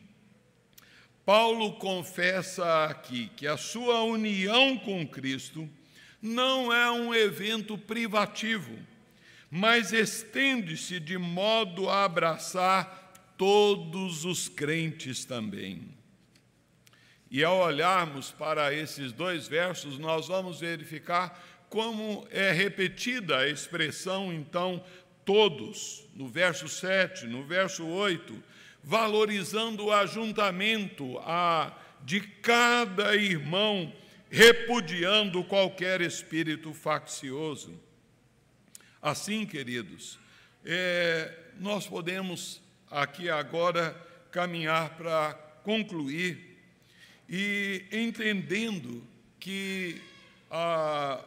Paulo 1.27 1.75
confessa 1.75 2.87
aqui 2.87 3.31
que 3.37 3.47
a 3.47 3.59
sua 3.59 4.03
união 4.03 4.79
com 4.79 5.07
Cristo 5.07 5.69
não 6.23 6.73
é 6.73 6.91
um 6.91 7.15
evento 7.15 7.77
privativo, 7.77 8.79
mas 9.51 9.93
estende-se 9.93 10.99
de 10.99 11.19
modo 11.19 11.91
a 11.91 12.05
abraçar 12.05 13.13
todos 13.37 14.25
os 14.25 14.49
crentes 14.49 15.27
também. 15.27 15.96
E 17.31 17.43
ao 17.43 17.59
olharmos 17.59 18.31
para 18.31 18.73
esses 18.73 19.13
dois 19.13 19.49
versos, 19.49 19.99
nós 19.99 20.29
vamos 20.29 20.61
verificar 20.61 21.43
como 21.69 22.27
é 22.31 22.53
repetida 22.53 23.39
a 23.39 23.49
expressão, 23.49 24.33
então, 24.33 24.83
todos, 25.25 26.07
no 26.15 26.29
verso 26.29 26.69
7, 26.69 27.27
no 27.27 27.43
verso 27.45 27.85
8 27.85 28.57
valorizando 28.87 29.87
o 29.87 29.93
ajuntamento 29.93 31.19
a, 31.19 31.77
de 32.05 32.21
cada 32.21 33.17
irmão, 33.17 33.93
repudiando 34.31 35.43
qualquer 35.43 36.01
espírito 36.01 36.73
faccioso. 36.73 37.75
Assim, 39.03 39.45
queridos, 39.45 40.21
é, 40.65 41.37
nós 41.59 41.89
podemos 41.89 42.63
aqui 42.89 43.29
agora 43.29 43.91
caminhar 44.31 44.91
para 44.91 45.35
concluir 45.65 46.46
e 47.29 47.85
entendendo 47.91 49.03
que 49.41 50.01
a, 50.51 51.25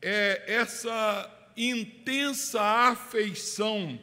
é 0.00 0.44
essa 0.46 1.50
intensa 1.56 2.60
afeição 2.62 3.98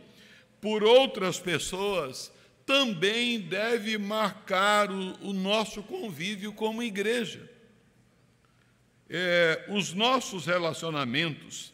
por 0.59 0.83
outras 0.83 1.39
pessoas 1.39 2.31
também 2.65 3.39
deve 3.39 3.97
marcar 3.97 4.91
o, 4.91 5.29
o 5.29 5.33
nosso 5.33 5.83
convívio 5.83 6.51
como 6.51 6.81
igreja. 6.81 7.49
É, 9.07 9.65
os 9.69 9.93
nossos 9.93 10.47
relacionamentos, 10.47 11.71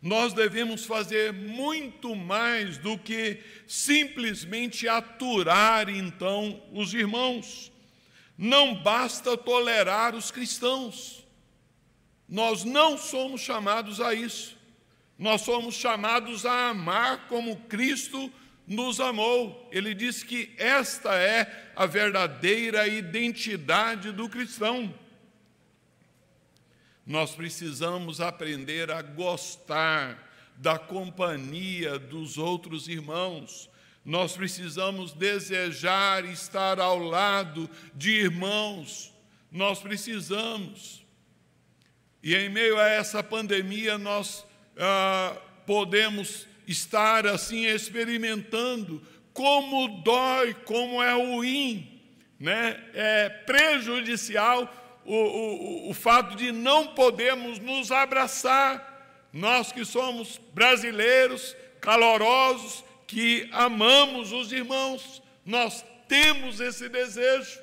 nós 0.00 0.34
devemos 0.34 0.84
fazer 0.84 1.32
muito 1.32 2.14
mais 2.14 2.76
do 2.76 2.98
que 2.98 3.38
simplesmente 3.66 4.86
aturar, 4.86 5.88
então, 5.88 6.62
os 6.72 6.92
irmãos. 6.92 7.71
Não 8.42 8.74
basta 8.74 9.36
tolerar 9.36 10.16
os 10.16 10.32
cristãos. 10.32 11.24
Nós 12.28 12.64
não 12.64 12.98
somos 12.98 13.40
chamados 13.40 14.00
a 14.00 14.14
isso. 14.14 14.58
Nós 15.16 15.42
somos 15.42 15.76
chamados 15.76 16.44
a 16.44 16.70
amar 16.70 17.28
como 17.28 17.54
Cristo 17.68 18.32
nos 18.66 18.98
amou. 18.98 19.68
Ele 19.70 19.94
diz 19.94 20.24
que 20.24 20.52
esta 20.58 21.14
é 21.14 21.72
a 21.76 21.86
verdadeira 21.86 22.88
identidade 22.88 24.10
do 24.10 24.28
cristão. 24.28 24.92
Nós 27.06 27.36
precisamos 27.36 28.20
aprender 28.20 28.90
a 28.90 29.02
gostar 29.02 30.32
da 30.56 30.80
companhia 30.80 31.96
dos 31.96 32.38
outros 32.38 32.88
irmãos. 32.88 33.70
Nós 34.04 34.36
precisamos 34.36 35.12
desejar 35.12 36.24
estar 36.24 36.80
ao 36.80 36.98
lado 36.98 37.70
de 37.94 38.10
irmãos. 38.10 39.12
Nós 39.50 39.78
precisamos. 39.78 41.06
E 42.22 42.34
em 42.34 42.48
meio 42.48 42.78
a 42.78 42.88
essa 42.88 43.22
pandemia, 43.22 43.98
nós 43.98 44.44
ah, 44.76 45.36
podemos 45.66 46.46
estar 46.66 47.26
assim 47.26 47.66
experimentando 47.66 49.02
como 49.32 50.02
dói, 50.02 50.54
como 50.54 51.02
é 51.02 51.12
ruim, 51.14 52.00
né? 52.38 52.82
é 52.94 53.28
prejudicial 53.28 54.70
o, 55.04 55.14
o, 55.14 55.90
o 55.90 55.94
fato 55.94 56.36
de 56.36 56.52
não 56.52 56.88
podermos 56.88 57.58
nos 57.58 57.90
abraçar, 57.90 59.28
nós 59.32 59.72
que 59.72 59.84
somos 59.84 60.38
brasileiros, 60.52 61.56
calorosos, 61.80 62.84
que 63.06 63.48
amamos 63.52 64.32
os 64.32 64.52
irmãos, 64.52 65.22
nós 65.44 65.84
temos 66.08 66.60
esse 66.60 66.88
desejo, 66.88 67.60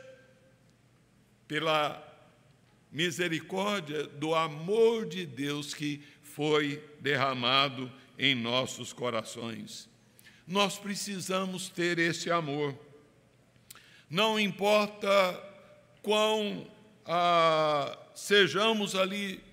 pela 1.47 2.05
misericórdia 2.91 4.05
do 4.05 4.35
amor 4.35 5.07
de 5.07 5.25
Deus 5.25 5.73
que 5.73 6.01
foi 6.21 6.83
derramado 6.99 7.91
em 8.17 8.35
nossos 8.35 8.93
corações. 8.93 9.89
Nós 10.47 10.77
precisamos 10.77 11.69
ter 11.69 11.97
esse 11.99 12.31
amor. 12.31 12.77
Não 14.09 14.39
importa 14.39 15.09
quão 16.01 16.67
ah, 17.05 17.97
sejamos 18.15 18.95
ali 18.95 19.43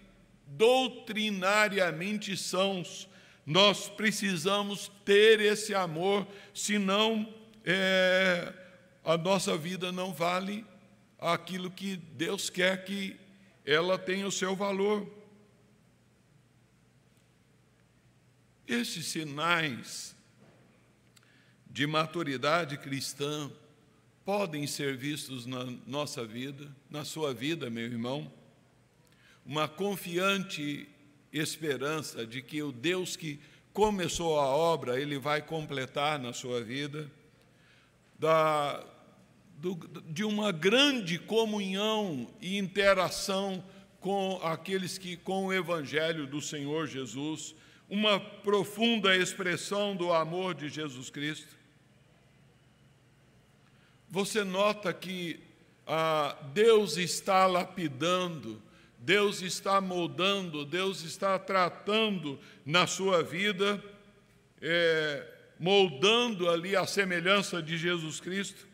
doutrinariamente 0.47 2.37
sãos, 2.37 3.09
nós 3.47 3.89
precisamos 3.89 4.91
ter 5.05 5.39
esse 5.39 5.73
amor, 5.73 6.27
senão 6.53 7.33
é, 7.65 8.53
a 9.05 9.17
nossa 9.17 9.57
vida 9.57 9.93
não 9.93 10.13
vale 10.13 10.67
aquilo 11.17 11.71
que 11.71 11.97
Deus 11.97 12.51
quer 12.51 12.85
que 12.85 13.17
ela 13.65 13.97
tem 13.97 14.25
o 14.25 14.33
seu 14.33 14.57
valor. 14.57 15.09
Esses 18.67 19.07
sinais 19.07 20.17
de 21.71 21.87
maturidade 21.87 22.77
cristã 22.79 23.49
podem 24.25 24.67
ser 24.67 24.97
vistos 24.97 25.47
na 25.47 25.65
nossa 25.87 26.27
vida, 26.27 26.69
na 26.91 27.05
sua 27.05 27.33
vida, 27.33 27.71
meu 27.71 27.85
irmão. 27.85 28.33
Uma 29.45 29.69
confiante 29.69 30.89
esperança 31.33 32.27
de 32.27 32.43
que 32.43 32.63
o 32.63 32.73
Deus 32.73 33.17
que 33.17 33.41
começou 33.73 34.41
a 34.41 34.47
obra, 34.47 35.01
ele 35.01 35.19
vai 35.19 35.43
completar 35.43 36.19
na 36.19 36.33
sua 36.33 36.63
vida, 36.63 37.11
da, 38.19 38.83
do, 39.59 39.75
de 40.09 40.25
uma 40.25 40.51
grande 40.51 41.19
comunhão 41.19 42.27
e 42.41 42.57
interação 42.57 43.63
com 44.01 44.41
aqueles 44.43 44.97
que, 44.97 45.17
com 45.17 45.47
o 45.47 45.53
Evangelho 45.53 46.27
do 46.27 46.41
Senhor 46.41 46.87
Jesus, 46.87 47.55
uma 47.89 48.19
profunda 48.19 49.17
expressão 49.17 49.95
do 49.95 50.13
amor 50.13 50.55
de 50.55 50.69
Jesus 50.69 51.11
Cristo. 51.11 51.55
Você 54.09 54.43
nota 54.43 54.93
que 54.93 55.41
ah, 55.87 56.37
Deus 56.53 56.97
está 56.97 57.47
lapidando, 57.47 58.63
Deus 59.07 59.41
está 59.41 59.81
moldando, 59.81 60.65
Deus 60.65 61.05
está 61.05 61.39
tratando 61.39 62.41
na 62.65 62.89
sua 62.89 63.23
vida, 63.23 63.81
é, 64.61 65.25
moldando 65.61 66.51
ali 66.51 66.75
a 66.75 66.85
semelhança 66.85 67.63
de 67.63 67.79
Jesus 67.79 68.19
Cristo. 68.19 68.67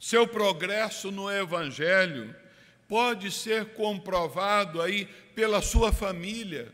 Seu 0.00 0.26
progresso 0.26 1.10
no 1.10 1.30
Evangelho 1.30 2.34
pode 2.88 3.30
ser 3.30 3.74
comprovado 3.74 4.80
aí 4.80 5.04
pela 5.34 5.60
sua 5.60 5.92
família, 5.92 6.72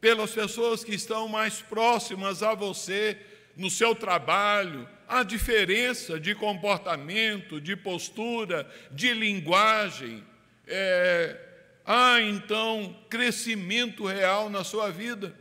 pelas 0.00 0.30
pessoas 0.30 0.84
que 0.84 0.94
estão 0.94 1.26
mais 1.26 1.60
próximas 1.60 2.40
a 2.40 2.54
você, 2.54 3.18
no 3.56 3.68
seu 3.68 3.96
trabalho, 3.96 4.88
a 5.08 5.24
diferença 5.24 6.20
de 6.20 6.36
comportamento, 6.36 7.60
de 7.60 7.74
postura, 7.74 8.70
de 8.92 9.12
linguagem. 9.12 10.24
É, 10.66 11.38
há 11.84 12.20
então 12.20 12.96
crescimento 13.08 14.06
real 14.06 14.48
na 14.48 14.64
sua 14.64 14.90
vida. 14.90 15.36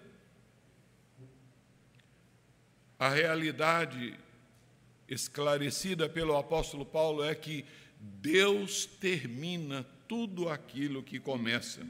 A 2.99 3.09
realidade 3.09 4.17
esclarecida 5.07 6.07
pelo 6.07 6.38
apóstolo 6.38 6.86
Paulo 6.86 7.24
é 7.24 7.36
que 7.36 7.65
Deus 7.99 8.86
termina 8.86 9.86
tudo 10.07 10.49
aquilo 10.49 11.03
que 11.03 11.19
começa, 11.19 11.82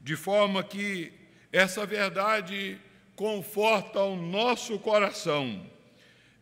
de 0.00 0.16
forma 0.16 0.62
que 0.62 1.12
essa 1.52 1.86
verdade 1.86 2.78
conforta 3.14 4.00
o 4.00 4.16
nosso 4.16 4.78
coração 4.78 5.68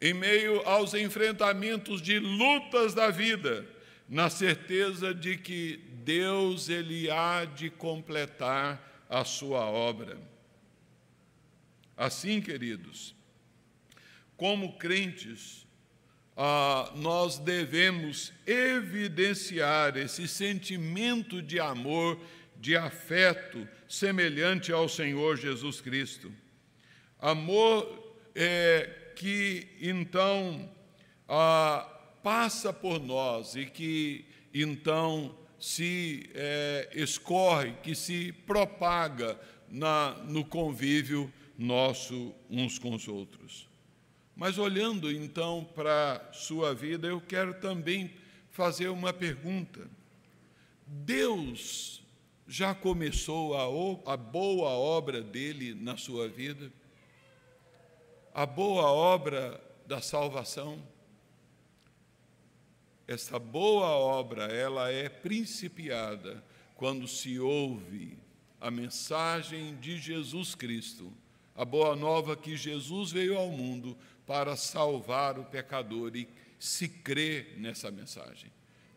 em 0.00 0.14
meio 0.14 0.60
aos 0.66 0.94
enfrentamentos 0.94 2.00
de 2.00 2.18
lutas 2.18 2.94
da 2.94 3.10
vida, 3.10 3.66
na 4.08 4.30
certeza 4.30 5.12
de 5.12 5.36
que 5.36 5.80
Deus 6.08 6.70
ele 6.70 7.10
há 7.10 7.44
de 7.44 7.68
completar 7.68 9.04
a 9.10 9.26
sua 9.26 9.66
obra. 9.66 10.16
Assim, 11.94 12.40
queridos, 12.40 13.14
como 14.34 14.78
crentes, 14.78 15.66
ah, 16.34 16.90
nós 16.96 17.36
devemos 17.36 18.32
evidenciar 18.46 19.98
esse 19.98 20.26
sentimento 20.26 21.42
de 21.42 21.60
amor, 21.60 22.18
de 22.56 22.74
afeto 22.74 23.68
semelhante 23.86 24.72
ao 24.72 24.88
Senhor 24.88 25.36
Jesus 25.36 25.78
Cristo. 25.78 26.32
Amor 27.18 28.16
é, 28.34 29.12
que 29.14 29.76
então 29.78 30.72
ah, 31.28 31.86
passa 32.22 32.72
por 32.72 32.98
nós 32.98 33.54
e 33.56 33.66
que 33.66 34.24
então 34.54 35.36
se 35.58 36.30
é, 36.34 36.90
escorre, 36.94 37.74
que 37.82 37.94
se 37.94 38.32
propaga 38.32 39.38
na, 39.68 40.12
no 40.24 40.44
convívio 40.44 41.32
nosso 41.58 42.34
uns 42.48 42.78
com 42.78 42.94
os 42.94 43.08
outros. 43.08 43.68
Mas 44.36 44.56
olhando 44.56 45.10
então 45.10 45.68
para 45.74 46.30
sua 46.32 46.72
vida, 46.72 47.08
eu 47.08 47.20
quero 47.20 47.54
também 47.54 48.12
fazer 48.50 48.88
uma 48.88 49.12
pergunta. 49.12 49.90
Deus 50.86 52.02
já 52.46 52.74
começou 52.74 53.54
a, 53.56 54.12
a 54.12 54.16
boa 54.16 54.70
obra 54.70 55.20
dele 55.20 55.74
na 55.74 55.96
sua 55.96 56.28
vida? 56.28 56.72
A 58.32 58.46
boa 58.46 58.90
obra 58.90 59.60
da 59.86 60.00
salvação? 60.00 60.82
Essa 63.08 63.38
boa 63.38 63.88
obra, 63.88 64.44
ela 64.44 64.92
é 64.92 65.08
principiada 65.08 66.44
quando 66.76 67.08
se 67.08 67.40
ouve 67.40 68.18
a 68.60 68.70
mensagem 68.70 69.76
de 69.76 69.96
Jesus 69.96 70.54
Cristo, 70.54 71.10
a 71.56 71.64
boa 71.64 71.96
nova 71.96 72.36
que 72.36 72.54
Jesus 72.54 73.10
veio 73.10 73.38
ao 73.38 73.50
mundo 73.50 73.96
para 74.26 74.56
salvar 74.56 75.38
o 75.38 75.44
pecador 75.44 76.14
e 76.14 76.28
se 76.58 76.86
crê 76.86 77.54
nessa 77.56 77.90
mensagem. 77.90 78.52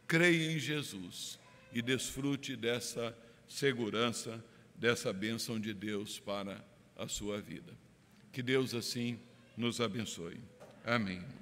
Creia 0.05 0.51
em 0.51 0.59
Jesus 0.59 1.39
e 1.71 1.81
desfrute 1.81 2.57
dessa 2.57 3.17
segurança, 3.47 4.43
dessa 4.75 5.13
bênção 5.13 5.57
de 5.57 5.73
Deus 5.73 6.19
para 6.19 6.61
a 6.97 7.07
sua 7.07 7.39
vida. 7.39 7.71
Que 8.33 8.43
Deus 8.43 8.73
assim 8.73 9.17
nos 9.55 9.79
abençoe. 9.79 10.41
Amém. 10.83 11.40